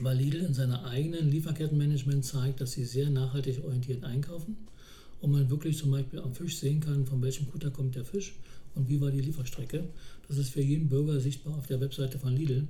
weil 0.00 0.18
Lidl 0.18 0.42
in 0.42 0.54
seiner 0.54 0.84
eigenen 0.84 1.30
Lieferkettenmanagement 1.30 2.24
zeigt, 2.24 2.60
dass 2.60 2.72
sie 2.72 2.84
sehr 2.84 3.10
nachhaltig 3.10 3.64
orientiert 3.64 4.04
einkaufen 4.04 4.56
und 5.20 5.32
man 5.32 5.48
wirklich 5.50 5.78
zum 5.78 5.90
Beispiel 5.90 6.20
am 6.20 6.34
Fisch 6.34 6.58
sehen 6.58 6.80
kann, 6.80 7.06
von 7.06 7.22
welchem 7.22 7.50
Kutter 7.50 7.70
kommt 7.70 7.94
der 7.94 8.04
Fisch 8.04 8.34
und 8.74 8.88
wie 8.88 9.00
war 9.00 9.10
die 9.10 9.20
Lieferstrecke. 9.20 9.88
Das 10.28 10.36
ist 10.36 10.50
für 10.50 10.60
jeden 10.60 10.88
Bürger 10.88 11.18
sichtbar 11.20 11.56
auf 11.56 11.66
der 11.66 11.80
Webseite 11.80 12.18
von 12.18 12.34
Lidl. 12.34 12.68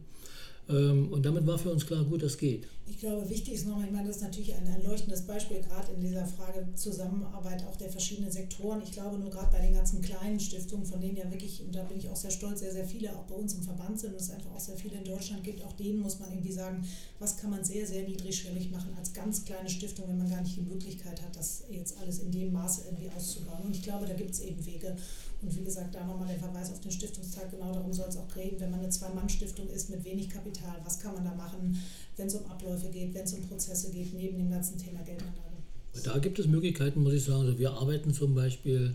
Ähm, 0.68 1.12
und 1.12 1.24
damit 1.24 1.46
war 1.46 1.58
für 1.58 1.70
uns 1.70 1.86
klar, 1.86 2.04
gut, 2.04 2.22
das 2.22 2.36
geht. 2.36 2.66
Ich 2.88 2.98
glaube, 3.00 3.28
wichtig 3.28 3.54
ist 3.54 3.66
nochmal, 3.66 3.86
ich 3.86 3.92
meine, 3.92 4.06
das 4.06 4.16
ist 4.16 4.22
natürlich 4.22 4.54
ein, 4.54 4.66
ein 4.66 4.82
leuchtendes 4.84 5.22
Beispiel, 5.22 5.60
gerade 5.60 5.92
in 5.92 6.00
dieser 6.00 6.24
Frage 6.24 6.66
Zusammenarbeit 6.74 7.64
auch 7.66 7.76
der 7.76 7.90
verschiedenen 7.90 8.30
Sektoren. 8.30 8.80
Ich 8.82 8.92
glaube 8.92 9.18
nur 9.18 9.30
gerade 9.30 9.50
bei 9.50 9.60
den 9.60 9.74
ganzen 9.74 10.00
kleinen 10.02 10.38
Stiftungen, 10.38 10.86
von 10.86 11.00
denen 11.00 11.16
ja 11.16 11.30
wirklich, 11.30 11.62
und 11.62 11.74
da 11.74 11.82
bin 11.82 11.98
ich 11.98 12.08
auch 12.08 12.16
sehr 12.16 12.30
stolz, 12.30 12.60
sehr, 12.60 12.72
sehr 12.72 12.84
viele 12.84 13.10
auch 13.16 13.24
bei 13.24 13.34
uns 13.34 13.54
im 13.54 13.62
Verband 13.62 13.98
sind 13.98 14.12
und 14.12 14.20
es 14.20 14.30
einfach 14.30 14.52
auch 14.54 14.60
sehr 14.60 14.76
viele 14.76 14.96
in 14.98 15.04
Deutschland 15.04 15.42
gibt, 15.42 15.64
auch 15.64 15.72
denen 15.72 16.00
muss 16.00 16.18
man 16.20 16.30
irgendwie 16.30 16.52
sagen, 16.52 16.84
was 17.18 17.36
kann 17.36 17.50
man 17.50 17.64
sehr, 17.64 17.86
sehr 17.86 18.02
niedrigschwellig 18.08 18.70
machen 18.70 18.94
als 18.96 19.12
ganz 19.12 19.44
kleine 19.44 19.68
Stiftung, 19.68 20.08
wenn 20.08 20.18
man 20.18 20.30
gar 20.30 20.42
nicht 20.42 20.56
die 20.56 20.62
Möglichkeit 20.62 21.20
hat, 21.22 21.34
das 21.36 21.64
jetzt 21.70 21.98
alles 21.98 22.20
in 22.20 22.30
dem 22.30 22.52
Maße 22.52 22.82
irgendwie 22.86 23.10
auszubauen. 23.16 23.64
Und 23.64 23.74
ich 23.74 23.82
glaube, 23.82 24.06
da 24.06 24.14
gibt 24.14 24.30
es 24.30 24.40
eben 24.40 24.64
Wege. 24.64 24.96
Und 25.42 25.54
wie 25.54 25.64
gesagt, 25.64 25.94
da 25.94 26.04
nochmal 26.06 26.28
der 26.28 26.38
Verweis 26.38 26.70
auf 26.70 26.80
den 26.80 26.90
Stiftungstag, 26.90 27.50
genau 27.50 27.72
darum 27.72 27.92
soll 27.92 28.08
es 28.08 28.16
auch 28.16 28.34
reden, 28.36 28.58
wenn 28.58 28.70
man 28.70 28.80
eine 28.80 28.88
Zwei-Mann-Stiftung 28.88 29.68
ist 29.68 29.90
mit 29.90 30.02
wenig 30.04 30.30
Kapital, 30.30 30.76
was 30.84 30.98
kann 30.98 31.14
man 31.14 31.24
da 31.24 31.34
machen, 31.34 31.78
wenn 32.16 32.26
es 32.26 32.34
um 32.34 32.50
Abläufe 32.50 32.88
geht, 32.88 33.14
wenn 33.14 33.24
es 33.24 33.34
um 33.34 33.42
Prozesse 33.42 33.90
geht, 33.90 34.14
neben 34.14 34.38
dem 34.38 34.50
ganzen 34.50 34.78
Thema 34.78 35.00
Geldanlage. 35.00 35.56
Da 36.04 36.18
gibt 36.18 36.38
es 36.38 36.46
Möglichkeiten, 36.46 37.02
muss 37.02 37.14
ich 37.14 37.24
sagen. 37.24 37.42
Also 37.42 37.58
wir 37.58 37.72
arbeiten 37.72 38.12
zum 38.12 38.34
Beispiel 38.34 38.94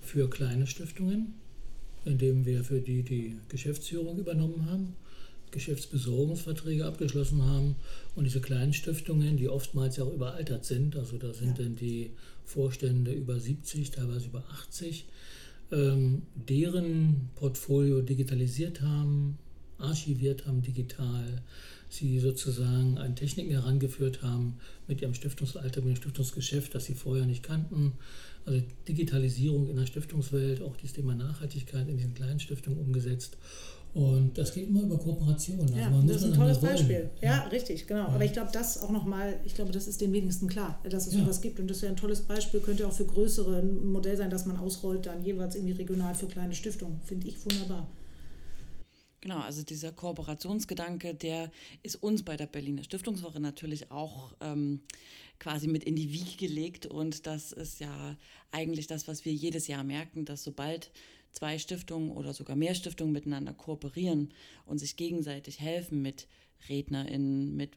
für 0.00 0.28
kleine 0.28 0.66
Stiftungen, 0.66 1.34
indem 2.04 2.44
wir 2.44 2.64
für 2.64 2.80
die 2.80 3.02
die 3.02 3.36
Geschäftsführung 3.48 4.18
übernommen 4.18 4.66
haben, 4.70 4.94
Geschäftsbesorgungsverträge 5.50 6.84
abgeschlossen 6.84 7.42
haben 7.42 7.76
und 8.14 8.24
diese 8.24 8.40
kleinen 8.40 8.72
Stiftungen, 8.72 9.36
die 9.36 9.48
oftmals 9.48 9.96
ja 9.96 10.04
auch 10.04 10.12
überaltert 10.12 10.64
sind, 10.64 10.96
also 10.96 11.16
da 11.16 11.32
sind 11.32 11.58
ja. 11.58 11.64
dann 11.64 11.76
die 11.76 12.10
Vorstände 12.44 13.12
über 13.12 13.38
70, 13.38 13.92
teilweise 13.92 14.26
über 14.26 14.44
80, 14.52 15.06
ähm, 15.74 16.22
deren 16.34 17.30
Portfolio 17.34 18.00
digitalisiert 18.00 18.80
haben, 18.80 19.38
archiviert 19.78 20.46
haben 20.46 20.62
digital, 20.62 21.42
sie 21.88 22.18
sozusagen 22.18 22.98
an 22.98 23.16
Techniken 23.16 23.50
herangeführt 23.50 24.22
haben 24.22 24.58
mit 24.88 25.02
ihrem 25.02 25.14
Stiftungsalter, 25.14 25.80
mit 25.80 25.90
dem 25.90 25.96
Stiftungsgeschäft, 25.96 26.74
das 26.74 26.86
sie 26.86 26.94
vorher 26.94 27.26
nicht 27.26 27.42
kannten. 27.42 27.92
Also 28.46 28.62
Digitalisierung 28.88 29.68
in 29.68 29.76
der 29.76 29.86
Stiftungswelt, 29.86 30.62
auch 30.62 30.76
das 30.76 30.92
Thema 30.92 31.14
Nachhaltigkeit 31.14 31.88
in 31.88 31.96
diesen 31.96 32.14
kleinen 32.14 32.40
Stiftungen 32.40 32.78
umgesetzt. 32.78 33.36
Und 33.94 34.36
das 34.36 34.52
geht 34.52 34.68
immer 34.68 34.82
über 34.82 34.98
Kooperation. 34.98 35.60
Also 35.60 35.76
ja, 35.76 35.88
das 36.04 36.16
ist 36.16 36.24
ein 36.24 36.34
tolles 36.34 36.58
Beispiel. 36.58 37.10
Ja, 37.20 37.28
ja, 37.28 37.42
richtig, 37.44 37.86
genau. 37.86 38.00
Ja. 38.00 38.08
Aber 38.08 38.24
ich 38.24 38.32
glaube, 38.32 38.50
das 38.52 38.82
auch 38.82 38.90
nochmal, 38.90 39.38
ich 39.44 39.54
glaube, 39.54 39.70
das 39.70 39.86
ist 39.86 40.00
den 40.00 40.12
wenigsten 40.12 40.48
klar, 40.48 40.80
dass 40.90 41.06
es 41.06 41.14
ja. 41.14 41.20
sowas 41.20 41.40
gibt. 41.40 41.60
Und 41.60 41.68
das 41.68 41.80
ja 41.80 41.90
ein 41.90 41.96
tolles 41.96 42.22
Beispiel, 42.22 42.58
könnte 42.58 42.88
auch 42.88 42.92
für 42.92 43.04
größere 43.04 43.60
ein 43.60 43.92
Modell 43.92 44.16
sein, 44.16 44.30
das 44.30 44.46
man 44.46 44.56
ausrollt, 44.56 45.06
dann 45.06 45.22
jeweils 45.22 45.54
irgendwie 45.54 45.74
regional 45.74 46.16
für 46.16 46.26
kleine 46.26 46.54
Stiftungen. 46.54 47.00
Finde 47.04 47.28
ich 47.28 47.36
wunderbar. 47.44 47.86
Genau, 49.20 49.38
also 49.38 49.62
dieser 49.62 49.92
Kooperationsgedanke, 49.92 51.14
der 51.14 51.50
ist 51.82 51.96
uns 52.02 52.24
bei 52.24 52.36
der 52.36 52.46
Berliner 52.46 52.82
Stiftungswoche 52.82 53.40
natürlich 53.40 53.90
auch 53.92 54.34
ähm, 54.40 54.80
quasi 55.38 55.68
mit 55.68 55.84
in 55.84 55.94
die 55.94 56.12
Wiege 56.12 56.36
gelegt. 56.36 56.84
Und 56.86 57.26
das 57.26 57.52
ist 57.52 57.78
ja 57.78 58.16
eigentlich 58.50 58.88
das, 58.88 59.06
was 59.06 59.24
wir 59.24 59.32
jedes 59.32 59.68
Jahr 59.68 59.84
merken, 59.84 60.24
dass 60.24 60.42
sobald 60.42 60.90
zwei 61.34 61.58
Stiftungen 61.58 62.10
oder 62.10 62.32
sogar 62.32 62.56
mehr 62.56 62.74
Stiftungen 62.74 63.12
miteinander 63.12 63.52
kooperieren 63.52 64.32
und 64.64 64.78
sich 64.78 64.96
gegenseitig 64.96 65.60
helfen 65.60 66.00
mit 66.00 66.26
RednerInnen, 66.68 67.54
mit 67.54 67.76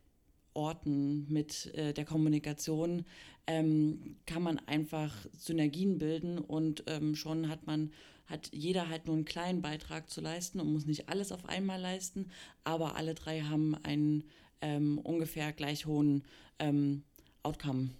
Orten, 0.53 1.31
mit 1.31 1.73
äh, 1.75 1.93
der 1.93 2.05
Kommunikation 2.05 3.05
ähm, 3.45 4.17
kann 4.25 4.41
man 4.41 4.59
einfach 4.59 5.13
Synergien 5.37 5.97
bilden 5.97 6.39
und 6.39 6.83
ähm, 6.87 7.15
schon 7.15 7.47
hat 7.47 7.67
man, 7.67 7.91
hat 8.25 8.49
jeder 8.51 8.89
halt 8.89 9.05
nur 9.05 9.15
einen 9.15 9.25
kleinen 9.25 9.61
Beitrag 9.61 10.09
zu 10.09 10.19
leisten 10.19 10.59
und 10.59 10.73
muss 10.73 10.85
nicht 10.85 11.09
alles 11.09 11.31
auf 11.31 11.45
einmal 11.45 11.79
leisten, 11.79 12.31
aber 12.63 12.95
alle 12.95 13.13
drei 13.13 13.41
haben 13.41 13.75
einen 13.83 14.23
ähm, 14.61 14.97
ungefähr 14.97 15.51
gleich 15.53 15.85
hohen 15.85 16.23
ähm, 16.59 17.03
Outcome 17.43 17.91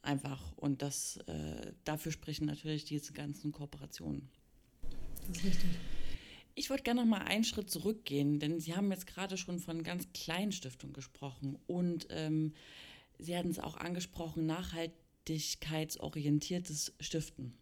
einfach 0.00 0.56
und 0.56 0.80
das 0.80 1.18
äh, 1.26 1.72
dafür 1.84 2.12
sprechen 2.12 2.46
natürlich 2.46 2.84
diese 2.86 3.12
ganzen 3.12 3.52
Kooperationen. 3.52 4.30
Das 5.28 5.38
ist 5.38 5.44
richtig. 5.44 5.70
Ich 6.54 6.70
wollte 6.70 6.82
gerne 6.82 7.02
noch 7.02 7.08
mal 7.08 7.22
einen 7.22 7.44
Schritt 7.44 7.70
zurückgehen, 7.70 8.40
denn 8.40 8.58
Sie 8.58 8.74
haben 8.74 8.90
jetzt 8.90 9.06
gerade 9.06 9.36
schon 9.36 9.60
von 9.60 9.84
ganz 9.84 10.08
kleinen 10.12 10.50
Stiftungen 10.52 10.94
gesprochen 10.94 11.56
und 11.66 12.08
ähm, 12.10 12.54
Sie 13.18 13.36
hatten 13.36 13.50
es 13.50 13.58
auch 13.60 13.76
angesprochen, 13.76 14.46
nachhaltigkeitsorientiertes 14.46 16.94
Stiften. 16.98 17.52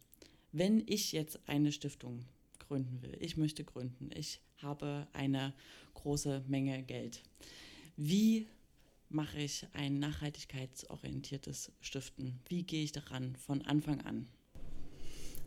Wenn 0.52 0.84
ich 0.86 1.10
jetzt 1.12 1.40
eine 1.46 1.72
Stiftung 1.72 2.24
gründen 2.58 3.02
will, 3.02 3.16
ich 3.20 3.36
möchte 3.36 3.64
gründen, 3.64 4.08
ich 4.14 4.40
habe 4.62 5.06
eine 5.12 5.52
große 5.94 6.44
Menge 6.46 6.82
Geld. 6.82 7.22
Wie 7.96 8.46
mache 9.08 9.40
ich 9.40 9.66
ein 9.72 9.98
nachhaltigkeitsorientiertes 9.98 11.72
Stiften? 11.80 12.38
Wie 12.48 12.62
gehe 12.62 12.84
ich 12.84 12.92
daran 12.92 13.34
von 13.36 13.62
Anfang 13.62 14.02
an? 14.02 14.28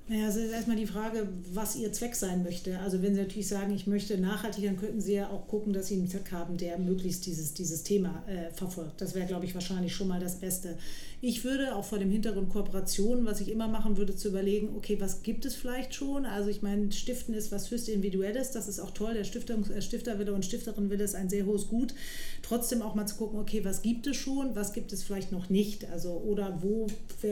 Naja, 0.09 0.27
es 0.27 0.37
ist 0.37 0.51
erstmal 0.51 0.75
die 0.75 0.87
Frage, 0.87 1.29
was 1.53 1.75
Ihr 1.75 1.93
Zweck 1.93 2.15
sein 2.15 2.41
möchte. 2.41 2.79
Also 2.79 3.03
wenn 3.03 3.13
Sie 3.13 3.21
natürlich 3.21 3.47
sagen, 3.47 3.71
ich 3.75 3.85
möchte 3.85 4.17
nachhaltig, 4.17 4.65
dann 4.65 4.75
könnten 4.75 4.99
Sie 4.99 5.13
ja 5.13 5.29
auch 5.29 5.47
gucken, 5.47 5.71
dass 5.71 5.85
Sie 5.85 5.93
einen 5.93 6.09
Zweck 6.09 6.31
haben, 6.31 6.57
der 6.57 6.79
möglichst 6.79 7.27
dieses, 7.27 7.53
dieses 7.53 7.83
Thema 7.83 8.23
äh, 8.25 8.51
verfolgt. 8.51 9.01
Das 9.01 9.13
wäre, 9.13 9.27
glaube 9.27 9.45
ich, 9.45 9.53
wahrscheinlich 9.53 9.95
schon 9.95 10.07
mal 10.07 10.19
das 10.19 10.39
Beste. 10.39 10.79
Ich 11.21 11.43
würde 11.43 11.75
auch 11.75 11.85
vor 11.85 11.99
dem 11.99 12.09
Hintergrund 12.09 12.49
Kooperationen, 12.49 13.25
was 13.25 13.41
ich 13.41 13.51
immer 13.51 13.67
machen 13.67 13.97
würde, 13.97 14.15
zu 14.15 14.29
überlegen, 14.29 14.69
okay, 14.75 14.97
was 14.99 15.21
gibt 15.21 15.45
es 15.45 15.55
vielleicht 15.55 15.93
schon? 15.93 16.25
Also 16.25 16.49
ich 16.49 16.61
meine, 16.61 16.91
Stiften 16.91 17.35
ist 17.35 17.51
was 17.51 17.69
höchst 17.69 17.89
Individuelles, 17.89 18.51
das 18.51 18.67
ist 18.67 18.79
auch 18.79 18.91
toll. 18.91 19.13
Der 19.13 19.21
äh, 19.21 19.81
Stifterwille 19.81 20.33
und 20.33 20.45
Stifterinwille 20.45 21.03
ist 21.03 21.15
ein 21.15 21.29
sehr 21.29 21.45
hohes 21.45 21.67
Gut. 21.67 21.93
Trotzdem 22.41 22.81
auch 22.81 22.95
mal 22.95 23.05
zu 23.05 23.15
gucken, 23.15 23.39
okay, 23.39 23.63
was 23.63 23.81
gibt 23.81 24.07
es 24.07 24.17
schon, 24.17 24.55
was 24.55 24.73
gibt 24.73 24.91
es 24.93 25.03
vielleicht 25.03 25.31
noch 25.31 25.49
nicht? 25.49 25.89
Also 25.91 26.13
oder 26.13 26.59
wo 26.61 26.87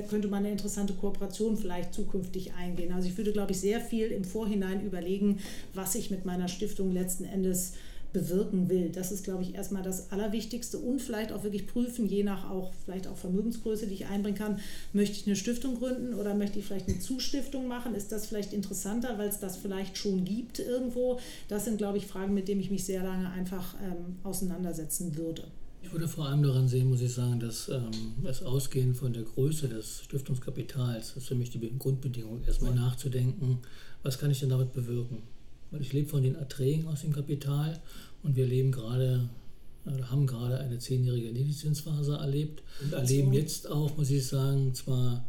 könnte 0.09 0.27
man 0.27 0.39
eine 0.39 0.51
interessante 0.51 0.93
Kooperation 0.93 1.57
vielleicht 1.57 1.93
zukünftig 1.93 2.53
ein? 2.53 2.67
eingehen. 2.67 2.93
Also 2.93 3.07
ich 3.07 3.17
würde, 3.17 3.31
glaube 3.31 3.51
ich, 3.51 3.59
sehr 3.59 3.79
viel 3.79 4.11
im 4.11 4.23
Vorhinein 4.23 4.85
überlegen, 4.85 5.39
was 5.73 5.95
ich 5.95 6.11
mit 6.11 6.25
meiner 6.25 6.47
Stiftung 6.47 6.91
letzten 6.91 7.23
Endes 7.23 7.73
bewirken 8.17 8.69
will. 8.69 8.89
Das 8.89 9.11
ist, 9.11 9.23
glaube 9.23 9.43
ich, 9.43 9.53
erstmal 9.53 9.83
das 9.83 10.11
Allerwichtigste 10.11 10.79
und 10.79 11.01
vielleicht 11.01 11.31
auch 11.31 11.43
wirklich 11.43 11.67
prüfen, 11.67 12.07
je 12.07 12.23
nach 12.23 12.49
auch 12.49 12.73
vielleicht 12.83 13.07
auch 13.07 13.17
Vermögensgröße, 13.17 13.85
die 13.85 13.93
ich 13.93 14.05
einbringen 14.07 14.37
kann, 14.37 14.59
möchte 14.93 15.15
ich 15.17 15.27
eine 15.27 15.35
Stiftung 15.35 15.77
gründen 15.77 16.15
oder 16.15 16.33
möchte 16.33 16.57
ich 16.57 16.65
vielleicht 16.65 16.87
eine 16.87 16.99
Zustiftung 16.99 17.67
machen? 17.67 17.93
Ist 17.93 18.11
das 18.11 18.25
vielleicht 18.25 18.53
interessanter, 18.53 19.17
weil 19.17 19.29
es 19.29 19.39
das 19.39 19.57
vielleicht 19.57 19.97
schon 19.97 20.25
gibt 20.25 20.59
irgendwo? 20.59 21.19
Das 21.47 21.65
sind, 21.65 21.77
glaube 21.77 21.99
ich, 21.99 22.07
Fragen, 22.07 22.33
mit 22.33 22.47
denen 22.47 22.61
ich 22.61 22.71
mich 22.71 22.85
sehr 22.85 23.03
lange 23.03 23.29
einfach 23.29 23.75
ähm, 23.83 24.15
auseinandersetzen 24.23 25.15
würde. 25.15 25.43
Ich 25.83 25.91
würde 25.91 26.07
vor 26.07 26.25
allem 26.25 26.43
daran 26.43 26.67
sehen, 26.67 26.89
muss 26.89 27.01
ich 27.01 27.13
sagen, 27.13 27.39
dass 27.39 27.69
ähm, 27.69 27.91
das 28.23 28.43
Ausgehen 28.43 28.95
von 28.95 29.13
der 29.13 29.23
Größe 29.23 29.69
des 29.69 30.01
Stiftungskapitals, 30.03 31.13
das 31.13 31.23
ist 31.23 31.27
für 31.27 31.35
mich 31.35 31.51
die 31.51 31.77
Grundbedingung, 31.77 32.43
erstmal 32.45 32.73
nachzudenken, 32.73 33.59
was 34.03 34.17
kann 34.17 34.31
ich 34.31 34.39
denn 34.39 34.49
damit 34.49 34.73
bewirken? 34.73 35.21
Weil 35.71 35.81
ich 35.81 35.93
lebe 35.93 36.07
von 36.07 36.23
den 36.23 36.35
Erträgen 36.35 36.87
aus 36.87 37.01
dem 37.01 37.13
Kapital 37.13 37.79
und 38.23 38.35
wir 38.35 38.45
leben 38.45 38.71
gerade, 38.71 39.29
äh, 39.85 40.01
haben 40.03 40.27
gerade 40.27 40.59
eine 40.59 40.79
zehnjährige 40.79 41.31
Niedrigzinsphase 41.31 42.15
erlebt 42.15 42.63
und 42.83 42.93
erleben 42.93 43.33
jetzt 43.33 43.69
auch, 43.69 43.95
muss 43.97 44.09
ich 44.09 44.25
sagen, 44.25 44.73
zwar 44.73 45.25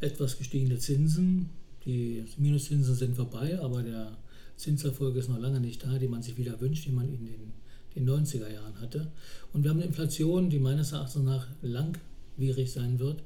etwas 0.00 0.38
gestiegene 0.38 0.78
Zinsen, 0.78 1.50
die 1.84 2.24
Minuszinsen 2.36 2.94
sind 2.94 3.16
vorbei, 3.16 3.58
aber 3.60 3.82
der 3.82 4.16
Zinserfolg 4.56 5.16
ist 5.16 5.28
noch 5.28 5.38
lange 5.38 5.60
nicht 5.60 5.84
da, 5.84 5.98
den 5.98 6.10
man 6.10 6.22
sich 6.22 6.36
wieder 6.36 6.60
wünscht, 6.60 6.86
den 6.86 6.94
man 6.94 7.08
in 7.08 7.26
den 7.26 7.52
den 7.98 8.08
90er 8.08 8.52
Jahren 8.52 8.80
hatte. 8.80 9.08
Und 9.52 9.62
wir 9.62 9.70
haben 9.70 9.78
eine 9.78 9.86
Inflation, 9.86 10.50
die 10.50 10.58
meines 10.58 10.92
Erachtens 10.92 11.24
nach 11.24 11.46
langwierig 11.62 12.72
sein 12.72 12.98
wird 12.98 13.22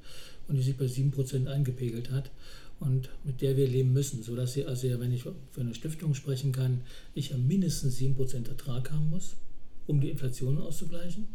und 0.48 0.56
die 0.56 0.62
sich 0.62 0.76
bei 0.76 0.86
7% 0.86 1.46
eingepegelt 1.46 2.10
hat 2.10 2.30
und 2.83 3.11
mit 3.25 3.40
der 3.40 3.57
wir 3.57 3.68
leben 3.68 3.92
müssen, 3.92 4.23
sodass 4.23 4.55
sie, 4.55 4.64
also 4.64 4.88
wenn 4.99 5.12
ich 5.12 5.23
für 5.23 5.61
eine 5.61 5.75
Stiftung 5.75 6.14
sprechen 6.14 6.51
kann, 6.51 6.81
ich 7.14 7.31
ja 7.31 7.37
mindestens 7.38 7.97
7% 7.99 8.49
Ertrag 8.49 8.90
haben 8.90 9.09
muss, 9.11 9.37
um 9.87 10.01
die 10.01 10.11
Inflation 10.11 10.59
auszugleichen. 10.59 11.29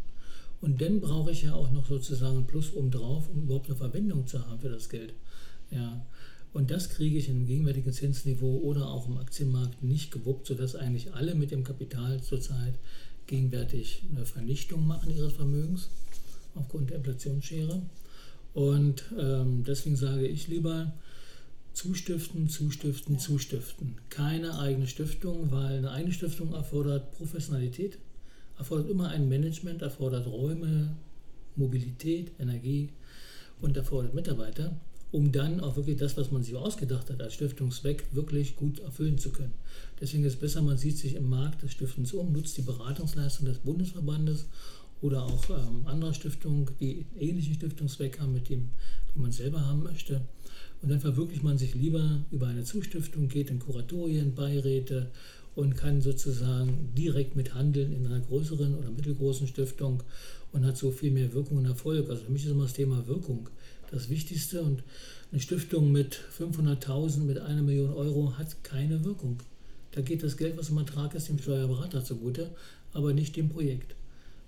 Und 0.60 0.82
dann 0.82 1.00
brauche 1.00 1.32
ich 1.32 1.44
ja 1.44 1.54
auch 1.54 1.72
noch 1.72 1.88
sozusagen 1.88 2.46
Plus 2.48 2.74
obendrauf, 2.74 3.30
um 3.30 3.44
überhaupt 3.44 3.68
eine 3.68 3.78
Verwendung 3.78 4.28
zu 4.28 4.46
haben 4.46 4.60
für 4.60 4.70
das 4.70 4.90
Geld. 4.90 5.14
Ja. 5.72 6.06
Und 6.52 6.72
das 6.72 6.90
kriege 6.90 7.18
ich 7.18 7.30
im 7.30 7.46
gegenwärtigen 7.46 7.94
Zinsniveau 7.94 8.58
oder 8.58 8.90
auch 8.90 9.08
im 9.08 9.18
Aktienmarkt 9.18 9.84
nicht 9.84 10.12
gewuppt, 10.12 10.48
sodass 10.48 10.76
eigentlich 10.76 11.14
alle 11.14 11.36
mit 11.36 11.52
dem 11.52 11.64
Kapital 11.64 12.22
zurzeit 12.22 12.74
gegenwärtig 13.28 14.04
eine 14.14 14.26
Vernichtung 14.26 14.86
machen 14.86 15.16
ihres 15.16 15.34
Vermögens 15.34 15.90
aufgrund 16.56 16.90
der 16.90 16.98
Inflationsschere. 16.98 17.82
Und 18.54 19.04
ähm, 19.18 19.64
deswegen 19.66 19.96
sage 19.96 20.28
ich 20.28 20.48
lieber 20.48 20.94
zustiften, 21.78 22.50
zustiften, 22.50 23.16
ja. 23.16 23.20
zustiften. 23.20 23.96
Keine 24.10 24.58
eigene 24.58 24.88
Stiftung, 24.88 25.52
weil 25.52 25.78
eine 25.78 25.92
eigene 25.92 26.14
Stiftung 26.14 26.54
erfordert 26.54 27.12
Professionalität, 27.12 28.00
erfordert 28.58 28.90
immer 28.90 29.10
ein 29.10 29.30
Management, 29.30 29.84
erfordert 29.84 30.26
Räume, 30.26 30.96
Mobilität, 31.56 32.32
Energie 32.40 32.90
und 33.62 33.78
erfordert 33.78 34.14
Mitarbeiter 34.14 34.76
um 35.12 35.32
dann 35.32 35.62
auch 35.62 35.76
wirklich 35.78 35.98
das, 35.98 36.18
was 36.18 36.32
man 36.32 36.44
sich 36.44 36.56
ausgedacht 36.56 37.10
hat 37.10 37.22
als 37.22 37.34
Stiftungszweck, 37.34 38.08
wirklich 38.12 38.56
gut 38.56 38.80
erfüllen 38.80 39.18
zu 39.18 39.32
können. 39.32 39.54
Deswegen 40.02 40.26
ist 40.26 40.34
es 40.34 40.40
besser, 40.40 40.62
man 40.62 40.78
sieht 40.78 40.98
sich 40.98 41.16
im 41.16 41.30
Markt 41.30 41.64
des 41.64 41.72
Stiftens 41.72 42.14
um, 42.14 42.34
nutzt 42.34 42.58
die 42.58 42.62
Beratungsleistung 42.62 43.46
des 43.46 43.60
Bundesverbandes 43.60 44.48
oder 45.02 45.24
auch 45.24 45.50
ähm, 45.50 45.86
anderer 45.86 46.14
Stiftungen, 46.14 46.68
die 46.80 47.06
ähnlichen 47.18 47.54
Stiftungszweck 47.54 48.20
haben, 48.20 48.34
mit 48.34 48.50
dem, 48.50 48.70
die 49.14 49.20
man 49.20 49.32
selber 49.32 49.66
haben 49.66 49.84
möchte. 49.84 50.22
Und 50.82 50.90
dann 50.90 51.00
verwirklicht 51.00 51.44
man 51.44 51.58
sich 51.58 51.74
lieber 51.74 52.26
über 52.32 52.48
eine 52.48 52.64
Zustiftung, 52.64 53.28
geht 53.28 53.50
in 53.50 53.60
Kuratorien, 53.60 54.36
Beiräte 54.36 55.12
und 55.56 55.76
kann 55.76 56.02
sozusagen 56.02 56.94
direkt 56.96 57.36
mit 57.36 57.56
handeln 57.56 57.92
in 57.92 58.06
einer 58.06 58.20
größeren 58.20 58.76
oder 58.76 58.92
mittelgroßen 58.92 59.48
Stiftung 59.48 60.04
und 60.52 60.66
hat 60.66 60.78
so 60.78 60.92
viel 60.92 61.12
mehr 61.12 61.34
Wirkung 61.34 61.58
und 61.58 61.66
Erfolg. 61.66 62.10
Also 62.10 62.26
für 62.26 62.32
mich 62.32 62.46
ist 62.46 62.52
immer 62.52 62.64
das 62.64 62.74
Thema 62.74 63.08
Wirkung 63.08 63.50
das 63.92 64.10
Wichtigste. 64.10 64.62
Und 64.62 64.84
eine 65.32 65.42
Stiftung 65.42 65.92
mit 65.92 66.20
500.000, 66.38 67.20
mit 67.20 67.40
einer 67.40 67.62
Million 67.62 67.94
Euro 67.94 68.38
hat 68.38 68.64
keine 68.64 69.04
Wirkung. 69.04 69.42
Da 69.92 70.02
geht 70.02 70.24
das 70.24 70.38
Geld, 70.38 70.58
was 70.58 70.70
im 70.70 70.78
Ertrag 70.78 71.16
ist, 71.16 71.30
dem 71.30 71.40
Steuerberater 71.40 72.04
zugute, 72.04 72.52
aber 72.94 73.14
nicht 73.14 73.36
dem 73.36 73.50
Projekt. 73.50 73.96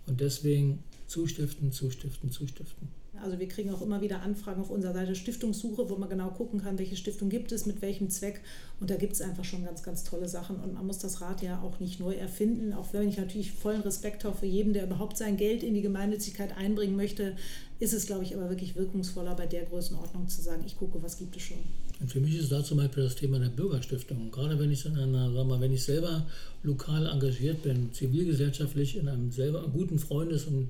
Und 0.05 0.21
deswegen 0.21 0.83
zustiften, 1.07 1.71
zustiften, 1.71 2.31
zustiften. 2.31 2.98
Also 3.23 3.39
wir 3.39 3.47
kriegen 3.47 3.71
auch 3.71 3.81
immer 3.81 4.01
wieder 4.01 4.21
Anfragen 4.21 4.61
auf 4.61 4.69
unserer 4.69 4.93
Seite 4.93 5.15
Stiftungssuche, 5.15 5.89
wo 5.89 5.95
man 5.95 6.09
genau 6.09 6.29
gucken 6.29 6.61
kann, 6.61 6.77
welche 6.77 6.95
Stiftung 6.95 7.29
gibt 7.29 7.51
es, 7.51 7.65
mit 7.65 7.81
welchem 7.81 8.09
Zweck. 8.09 8.41
Und 8.79 8.89
da 8.89 8.95
gibt 8.95 9.13
es 9.13 9.21
einfach 9.21 9.43
schon 9.43 9.65
ganz, 9.65 9.83
ganz 9.83 10.03
tolle 10.03 10.27
Sachen. 10.27 10.57
Und 10.57 10.73
man 10.73 10.85
muss 10.85 10.99
das 10.99 11.21
Rad 11.21 11.41
ja 11.41 11.61
auch 11.61 11.79
nicht 11.79 11.99
neu 11.99 12.13
erfinden, 12.13 12.73
auch 12.73 12.93
wenn 12.93 13.07
ich 13.07 13.17
natürlich 13.17 13.51
vollen 13.51 13.81
Respekt 13.81 14.23
habe 14.23 14.35
für 14.35 14.45
jeden, 14.45 14.73
der 14.73 14.85
überhaupt 14.85 15.17
sein 15.17 15.37
Geld 15.37 15.63
in 15.63 15.73
die 15.73 15.81
Gemeinnützigkeit 15.81 16.57
einbringen 16.57 16.95
möchte, 16.95 17.35
ist 17.79 17.93
es, 17.93 18.05
glaube 18.05 18.23
ich, 18.23 18.35
aber 18.35 18.49
wirklich 18.49 18.75
wirkungsvoller 18.75 19.35
bei 19.35 19.45
der 19.45 19.63
Größenordnung 19.63 20.27
zu 20.27 20.41
sagen, 20.41 20.63
ich 20.65 20.77
gucke, 20.77 21.01
was 21.01 21.17
gibt 21.17 21.35
es 21.35 21.43
schon. 21.43 21.57
Und 22.01 22.09
für 22.09 22.21
mich 22.21 22.37
ist 22.37 22.51
da 22.51 22.63
zum 22.63 22.77
Beispiel 22.77 23.03
das 23.03 23.15
Thema 23.15 23.39
der 23.39 23.49
Bürgerstiftung. 23.49 24.31
Gerade 24.31 24.57
wenn 24.57 24.71
ich 24.71 24.85
in 24.85 24.97
einer, 24.97 25.31
sag 25.33 25.47
mal, 25.47 25.59
wenn 25.59 25.73
ich 25.73 25.83
selber 25.83 26.25
lokal 26.63 27.05
engagiert 27.05 27.61
bin, 27.61 27.91
zivilgesellschaftlich 27.93 28.95
in 28.95 29.07
einem 29.09 29.31
selber 29.31 29.67
guten 29.67 29.99
Freundes- 29.99 30.45
und 30.45 30.69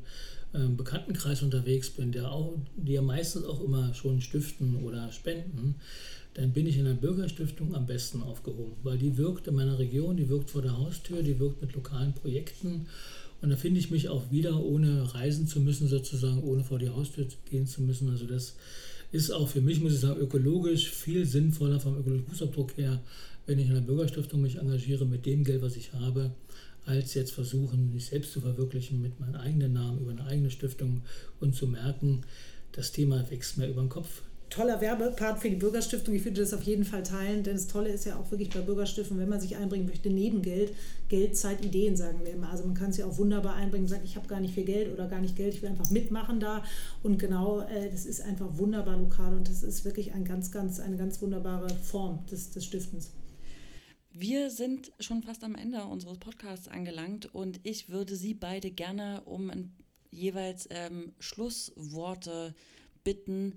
Bekanntenkreis 0.52 1.44
unterwegs 1.44 1.92
bin, 1.92 2.12
der 2.12 2.32
auch, 2.32 2.58
die 2.76 2.94
ja 2.94 3.02
meistens 3.02 3.46
auch 3.46 3.64
immer 3.64 3.94
schon 3.94 4.22
stiften 4.22 4.78
oder 4.84 5.12
spenden, 5.12 5.76
dann 6.34 6.54
bin 6.54 6.66
ich 6.66 6.78
in 6.78 6.86
der 6.86 6.94
Bürgerstiftung 6.94 7.76
am 7.76 7.86
besten 7.86 8.24
aufgehoben, 8.24 8.78
weil 8.84 8.98
die 8.98 9.18
wirkt 9.18 9.48
in 9.48 9.56
meiner 9.56 9.78
Region, 9.78 10.18
die 10.18 10.30
wirkt 10.30 10.50
vor 10.50 10.62
der 10.62 10.78
Haustür, 10.78 11.22
die 11.22 11.40
wirkt 11.40 11.62
mit 11.62 11.76
lokalen 11.76 12.14
Projekten 12.14 12.88
und 13.42 13.50
da 13.50 13.56
finde 13.56 13.80
ich 13.80 13.90
mich 13.90 14.10
auch 14.10 14.32
wieder, 14.32 14.62
ohne 14.64 15.14
reisen 15.14 15.48
zu 15.48 15.62
müssen, 15.62 15.88
sozusagen, 15.88 16.44
ohne 16.44 16.64
vor 16.64 16.80
die 16.80 16.90
Haustür 16.90 17.26
gehen 17.50 17.68
zu 17.68 17.82
müssen. 17.82 18.10
Also 18.10 18.26
das 18.26 18.56
ist 19.12 19.32
auch 19.32 19.48
für 19.48 19.62
mich, 19.62 19.80
muss 19.80 19.94
ich 19.94 20.00
sagen, 20.00 20.20
ökologisch 20.20 20.90
viel 20.90 21.26
sinnvoller 21.26 21.80
vom 21.80 21.98
ökologischen 21.98 22.28
Fußabdruck 22.28 22.78
her, 22.78 23.02
wenn 23.46 23.60
ich 23.60 23.68
in 23.68 23.76
der 23.76 23.82
Bürgerstiftung 23.82 24.42
mich 24.42 24.58
engagiere 24.58 25.06
mit 25.06 25.26
dem 25.26 25.44
Geld, 25.44 25.62
was 25.62 25.76
ich 25.76 25.94
habe, 25.94 26.32
als 26.90 27.14
jetzt 27.14 27.32
versuchen, 27.32 27.92
mich 27.94 28.08
selbst 28.08 28.34
zu 28.34 28.42
verwirklichen 28.42 29.00
mit 29.00 29.20
meinem 29.20 29.36
eigenen 29.36 29.74
Namen 29.74 30.00
über 30.02 30.12
eine 30.12 30.26
eigene 30.26 30.50
Stiftung 30.50 31.04
und 31.40 31.56
zu 31.56 31.68
merken, 31.68 32.22
das 32.72 32.92
Thema 32.92 33.30
wächst 33.30 33.58
mir 33.58 33.68
über 33.68 33.82
den 33.82 33.90
Kopf. 33.90 34.24
toller 34.50 34.82
Werbepart 34.82 35.40
für 35.40 35.50
die 35.52 35.56
Bürgerstiftung. 35.58 36.16
Ich 36.16 36.26
würde 36.26 36.42
das 36.42 36.56
auf 36.56 36.64
jeden 36.64 36.84
Fall 36.84 37.04
teilen, 37.04 37.44
denn 37.44 37.54
das 37.54 37.68
Tolle 37.68 37.90
ist 37.90 38.06
ja 38.06 38.16
auch 38.16 38.32
wirklich 38.32 38.50
bei 38.50 38.62
Bürgerstiftungen, 38.62 39.22
wenn 39.22 39.30
man 39.30 39.40
sich 39.40 39.56
einbringen 39.56 39.86
möchte, 39.86 40.10
neben 40.10 40.42
Geld, 40.42 40.72
Geld, 41.08 41.38
Zeit, 41.38 41.64
Ideen, 41.64 41.96
sagen 41.96 42.22
wir 42.24 42.34
immer. 42.34 42.50
Also 42.50 42.66
man 42.66 42.74
kann 42.74 42.92
ja 42.94 43.06
auch 43.06 43.20
wunderbar 43.20 43.54
einbringen, 43.54 43.88
sagt, 43.88 44.04
ich 44.06 44.16
habe 44.16 44.28
gar 44.28 44.40
nicht 44.40 44.56
viel 44.56 44.66
Geld 44.66 44.92
oder 44.92 45.08
gar 45.08 45.22
nicht 45.22 45.36
Geld, 45.36 45.54
ich 45.54 45.62
will 45.62 45.70
einfach 45.70 45.92
mitmachen 45.92 46.40
da. 46.40 46.64
Und 47.04 47.20
genau, 47.20 47.62
äh, 47.62 47.92
das 47.92 48.08
ist 48.08 48.22
einfach 48.22 48.58
wunderbar 48.58 48.98
lokal 48.98 49.36
und 49.36 49.48
das 49.48 49.62
ist 49.62 49.86
wirklich 49.86 50.14
ein 50.14 50.26
ganz, 50.26 50.52
ganz, 50.52 50.80
eine 50.80 50.98
ganz 50.98 51.22
wunderbare 51.22 51.70
Form 51.84 52.26
des, 52.32 52.50
des 52.50 52.66
Stiftens. 52.66 53.12
Wir 54.22 54.50
sind 54.50 54.92
schon 55.00 55.24
fast 55.24 55.46
am 55.46 55.56
Ende 55.56 55.86
unseres 55.86 56.18
Podcasts 56.18 56.68
angelangt 56.68 57.34
und 57.34 57.62
ich 57.64 57.88
würde 57.88 58.18
Sie 58.18 58.34
beide 58.34 58.70
gerne 58.70 59.22
um 59.22 59.72
jeweils 60.12 60.68
ähm, 60.72 61.14
Schlussworte 61.20 62.54
bitten. 63.06 63.54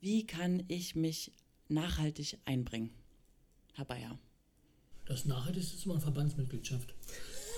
Wie 0.00 0.26
kann 0.26 0.64
ich 0.66 0.96
mich 0.96 1.30
nachhaltig 1.68 2.38
einbringen? 2.44 2.90
Herr 3.74 3.84
Bayer. 3.84 4.18
Das 5.06 5.26
Nachhaltigste 5.26 5.76
ist 5.76 5.84
immer 5.84 5.94
eine 5.94 6.02
Verbandsmitgliedschaft. 6.02 6.92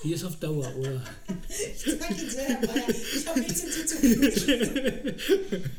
Die 0.05 0.13
ist 0.13 0.25
auf 0.25 0.39
Dauer, 0.39 0.77
oder? 0.77 1.03
ich 1.49 1.79
sage 1.79 2.15
jetzt, 2.15 2.37
Herr 2.37 2.61
Bayer, 2.67 2.89
ich 2.91 3.27
habe 3.27 3.41
nichts 3.41 3.63
hinzuzufügen. 3.63 5.15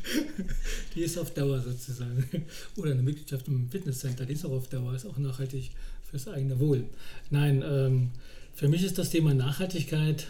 Die 0.94 1.02
ist 1.02 1.18
auf 1.18 1.34
Dauer 1.34 1.60
sozusagen. 1.60 2.46
Oder 2.76 2.92
eine 2.92 3.02
Mitgliedschaft 3.02 3.46
im 3.48 3.68
Fitnesscenter, 3.68 4.24
die 4.24 4.32
ist 4.34 4.44
auch 4.44 4.52
auf 4.52 4.68
Dauer, 4.68 4.94
ist 4.94 5.06
auch 5.06 5.18
nachhaltig 5.18 5.72
fürs 6.14 6.28
eigene 6.28 6.60
Wohl. 6.60 6.84
Nein, 7.30 7.64
ähm, 7.68 8.10
für 8.52 8.68
mich 8.68 8.84
ist 8.84 8.98
das 8.98 9.10
Thema 9.10 9.34
Nachhaltigkeit 9.34 10.28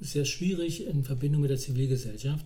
sehr 0.00 0.26
schwierig 0.26 0.86
in 0.86 1.02
Verbindung 1.02 1.40
mit 1.40 1.50
der 1.50 1.56
Zivilgesellschaft, 1.56 2.44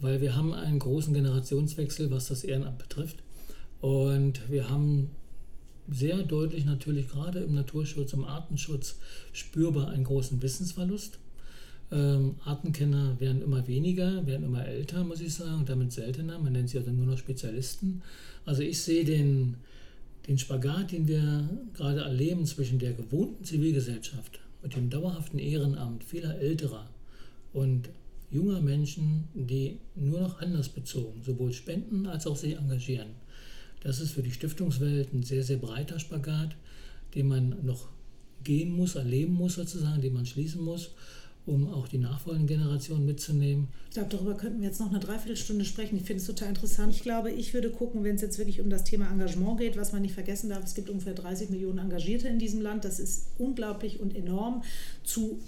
weil 0.00 0.20
wir 0.20 0.34
haben 0.34 0.52
einen 0.52 0.80
großen 0.80 1.14
Generationswechsel, 1.14 2.10
was 2.10 2.26
das 2.26 2.42
Ehrenamt 2.42 2.78
betrifft. 2.78 3.18
Und 3.80 4.50
wir 4.50 4.68
haben 4.70 5.10
sehr 5.88 6.24
deutlich 6.24 6.64
natürlich 6.64 7.08
gerade 7.08 7.38
im 7.38 7.54
Naturschutz, 7.54 8.12
im 8.12 8.24
Artenschutz 8.24 8.96
spürbar 9.32 9.90
einen 9.90 10.02
großen 10.02 10.42
Wissensverlust. 10.42 11.20
Ähm, 11.92 12.34
Artenkenner 12.44 13.20
werden 13.20 13.40
immer 13.40 13.68
weniger, 13.68 14.26
werden 14.26 14.46
immer 14.46 14.66
älter, 14.66 15.04
muss 15.04 15.20
ich 15.20 15.32
sagen, 15.32 15.60
und 15.60 15.68
damit 15.68 15.92
seltener. 15.92 16.40
Man 16.40 16.54
nennt 16.54 16.70
sie 16.70 16.78
also 16.78 16.90
nur 16.90 17.06
noch 17.06 17.18
Spezialisten. 17.18 18.02
Also 18.44 18.62
ich 18.62 18.82
sehe 18.82 19.04
den, 19.04 19.58
den 20.26 20.38
Spagat, 20.38 20.92
den 20.92 21.06
wir 21.06 21.48
gerade 21.74 22.00
erleben 22.00 22.46
zwischen 22.46 22.78
der 22.78 22.92
gewohnten 22.92 23.44
Zivilgesellschaft 23.44 24.40
und 24.62 24.74
dem 24.74 24.90
dauerhaften 24.90 25.38
Ehrenamt 25.38 26.04
vieler 26.04 26.38
älterer 26.38 26.88
und 27.52 27.88
junger 28.30 28.60
Menschen, 28.60 29.28
die 29.34 29.78
nur 29.94 30.20
noch 30.20 30.40
anders 30.40 30.68
bezogen 30.68 31.22
sowohl 31.22 31.52
spenden 31.52 32.06
als 32.06 32.26
auch 32.26 32.36
sich 32.36 32.56
engagieren. 32.56 33.10
Das 33.82 34.00
ist 34.00 34.12
für 34.12 34.22
die 34.22 34.32
Stiftungswelt 34.32 35.12
ein 35.12 35.22
sehr, 35.22 35.44
sehr 35.44 35.58
breiter 35.58 36.00
Spagat, 36.00 36.56
den 37.14 37.28
man 37.28 37.64
noch 37.64 37.88
gehen 38.42 38.72
muss, 38.72 38.96
erleben 38.96 39.34
muss 39.34 39.54
sozusagen, 39.54 40.02
den 40.02 40.14
man 40.14 40.26
schließen 40.26 40.62
muss 40.62 40.90
um 41.46 41.72
auch 41.72 41.86
die 41.86 41.98
nachfolgenden 41.98 42.48
Generationen 42.48 43.06
mitzunehmen. 43.06 43.68
Ich 43.88 43.94
glaube, 43.94 44.08
darüber 44.10 44.34
könnten 44.34 44.60
wir 44.60 44.68
jetzt 44.68 44.80
noch 44.80 44.90
eine 44.90 44.98
Dreiviertelstunde 44.98 45.64
sprechen. 45.64 45.96
Ich 45.96 46.02
finde 46.02 46.20
es 46.20 46.26
total 46.26 46.48
interessant. 46.48 46.92
Ich 46.92 47.02
glaube, 47.02 47.30
ich 47.30 47.54
würde 47.54 47.70
gucken, 47.70 48.02
wenn 48.02 48.16
es 48.16 48.22
jetzt 48.22 48.38
wirklich 48.38 48.60
um 48.60 48.68
das 48.68 48.84
Thema 48.84 49.08
Engagement 49.10 49.58
geht, 49.58 49.76
was 49.76 49.92
man 49.92 50.02
nicht 50.02 50.14
vergessen 50.14 50.50
darf, 50.50 50.64
es 50.64 50.74
gibt 50.74 50.90
ungefähr 50.90 51.14
30 51.14 51.50
Millionen 51.50 51.78
Engagierte 51.78 52.26
in 52.28 52.40
diesem 52.40 52.60
Land. 52.60 52.84
Das 52.84 52.98
ist 52.98 53.28
unglaublich 53.38 54.00
und 54.00 54.14
enorm 54.16 54.62
zu 55.04 55.38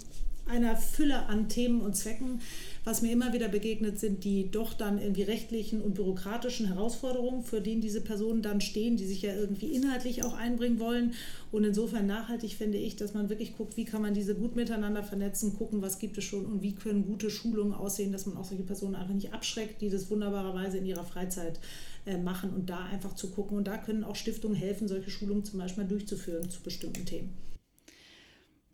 einer 0.49 0.75
Fülle 0.75 1.27
an 1.27 1.47
Themen 1.49 1.81
und 1.81 1.95
Zwecken. 1.95 2.41
Was 2.83 3.01
mir 3.01 3.11
immer 3.11 3.33
wieder 3.33 3.49
begegnet, 3.49 3.99
sind 3.99 4.23
die 4.23 4.49
doch 4.49 4.73
dann 4.73 4.99
irgendwie 4.99 5.23
rechtlichen 5.23 5.81
und 5.81 5.93
bürokratischen 5.93 6.67
Herausforderungen, 6.67 7.43
für 7.43 7.61
denen 7.61 7.81
diese 7.81 8.01
Personen 8.01 8.41
dann 8.41 8.61
stehen, 8.61 8.97
die 8.97 9.05
sich 9.05 9.21
ja 9.21 9.33
irgendwie 9.33 9.67
inhaltlich 9.67 10.23
auch 10.23 10.33
einbringen 10.33 10.79
wollen. 10.79 11.13
Und 11.51 11.65
insofern 11.65 12.07
nachhaltig 12.07 12.53
finde 12.55 12.77
ich, 12.77 12.95
dass 12.95 13.13
man 13.13 13.29
wirklich 13.29 13.57
guckt, 13.57 13.77
wie 13.77 13.85
kann 13.85 14.01
man 14.01 14.13
diese 14.13 14.35
gut 14.35 14.55
miteinander 14.55 15.03
vernetzen, 15.03 15.55
gucken, 15.55 15.81
was 15.81 15.99
gibt 15.99 16.17
es 16.17 16.23
schon 16.23 16.45
und 16.45 16.61
wie 16.61 16.73
können 16.73 17.05
gute 17.05 17.29
Schulungen 17.29 17.73
aussehen, 17.73 18.11
dass 18.11 18.25
man 18.25 18.37
auch 18.37 18.45
solche 18.45 18.63
Personen 18.63 18.95
einfach 18.95 19.13
nicht 19.13 19.33
abschreckt, 19.33 19.81
die 19.81 19.89
das 19.89 20.09
wunderbarerweise 20.09 20.77
in 20.77 20.85
ihrer 20.85 21.05
Freizeit 21.05 21.59
äh, 22.05 22.17
machen 22.17 22.51
und 22.51 22.69
da 22.69 22.85
einfach 22.85 23.13
zu 23.13 23.29
gucken. 23.29 23.57
Und 23.57 23.67
da 23.67 23.77
können 23.77 24.03
auch 24.03 24.15
Stiftungen 24.15 24.55
helfen, 24.55 24.87
solche 24.87 25.11
Schulungen 25.11 25.43
zum 25.43 25.59
Beispiel 25.59 25.83
durchzuführen 25.83 26.49
zu 26.49 26.61
bestimmten 26.61 27.05
Themen. 27.05 27.29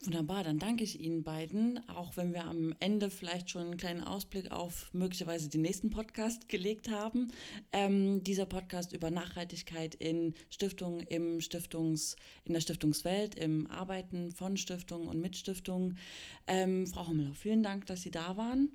Wunderbar, 0.05 0.43
dann 0.43 0.59
danke 0.59 0.83
ich 0.83 0.99
Ihnen 0.99 1.23
beiden, 1.23 1.79
auch 1.89 2.15
wenn 2.15 2.31
wir 2.33 2.45
am 2.45 2.75
Ende 2.79 3.09
vielleicht 3.09 3.49
schon 3.49 3.63
einen 3.63 3.77
kleinen 3.77 4.03
Ausblick 4.03 4.51
auf 4.51 4.89
möglicherweise 4.93 5.49
den 5.49 5.63
nächsten 5.63 5.89
Podcast 5.89 6.47
gelegt 6.47 6.91
haben. 6.91 7.29
Ähm, 7.71 8.23
dieser 8.23 8.45
Podcast 8.45 8.93
über 8.93 9.09
Nachhaltigkeit 9.09 9.95
in 9.95 10.35
Stiftungen, 10.51 11.01
im 11.07 11.41
Stiftungs, 11.41 12.17
in 12.43 12.53
der 12.53 12.61
Stiftungswelt, 12.61 13.35
im 13.35 13.65
Arbeiten 13.71 14.31
von 14.31 14.57
Stiftungen 14.57 15.07
und 15.07 15.19
mit 15.19 15.35
Stiftungen. 15.35 15.97
Ähm, 16.45 16.85
Frau 16.85 17.07
Hommeler, 17.07 17.33
vielen 17.33 17.63
Dank, 17.63 17.87
dass 17.87 18.03
Sie 18.03 18.11
da 18.11 18.37
waren. 18.37 18.69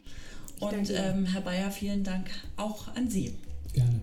Und 0.58 0.90
ähm, 0.90 1.26
Herr 1.26 1.42
Bayer, 1.42 1.70
vielen 1.70 2.02
Dank 2.02 2.28
auch 2.56 2.88
an 2.96 3.08
Sie. 3.08 3.32
Gerne. 3.72 4.00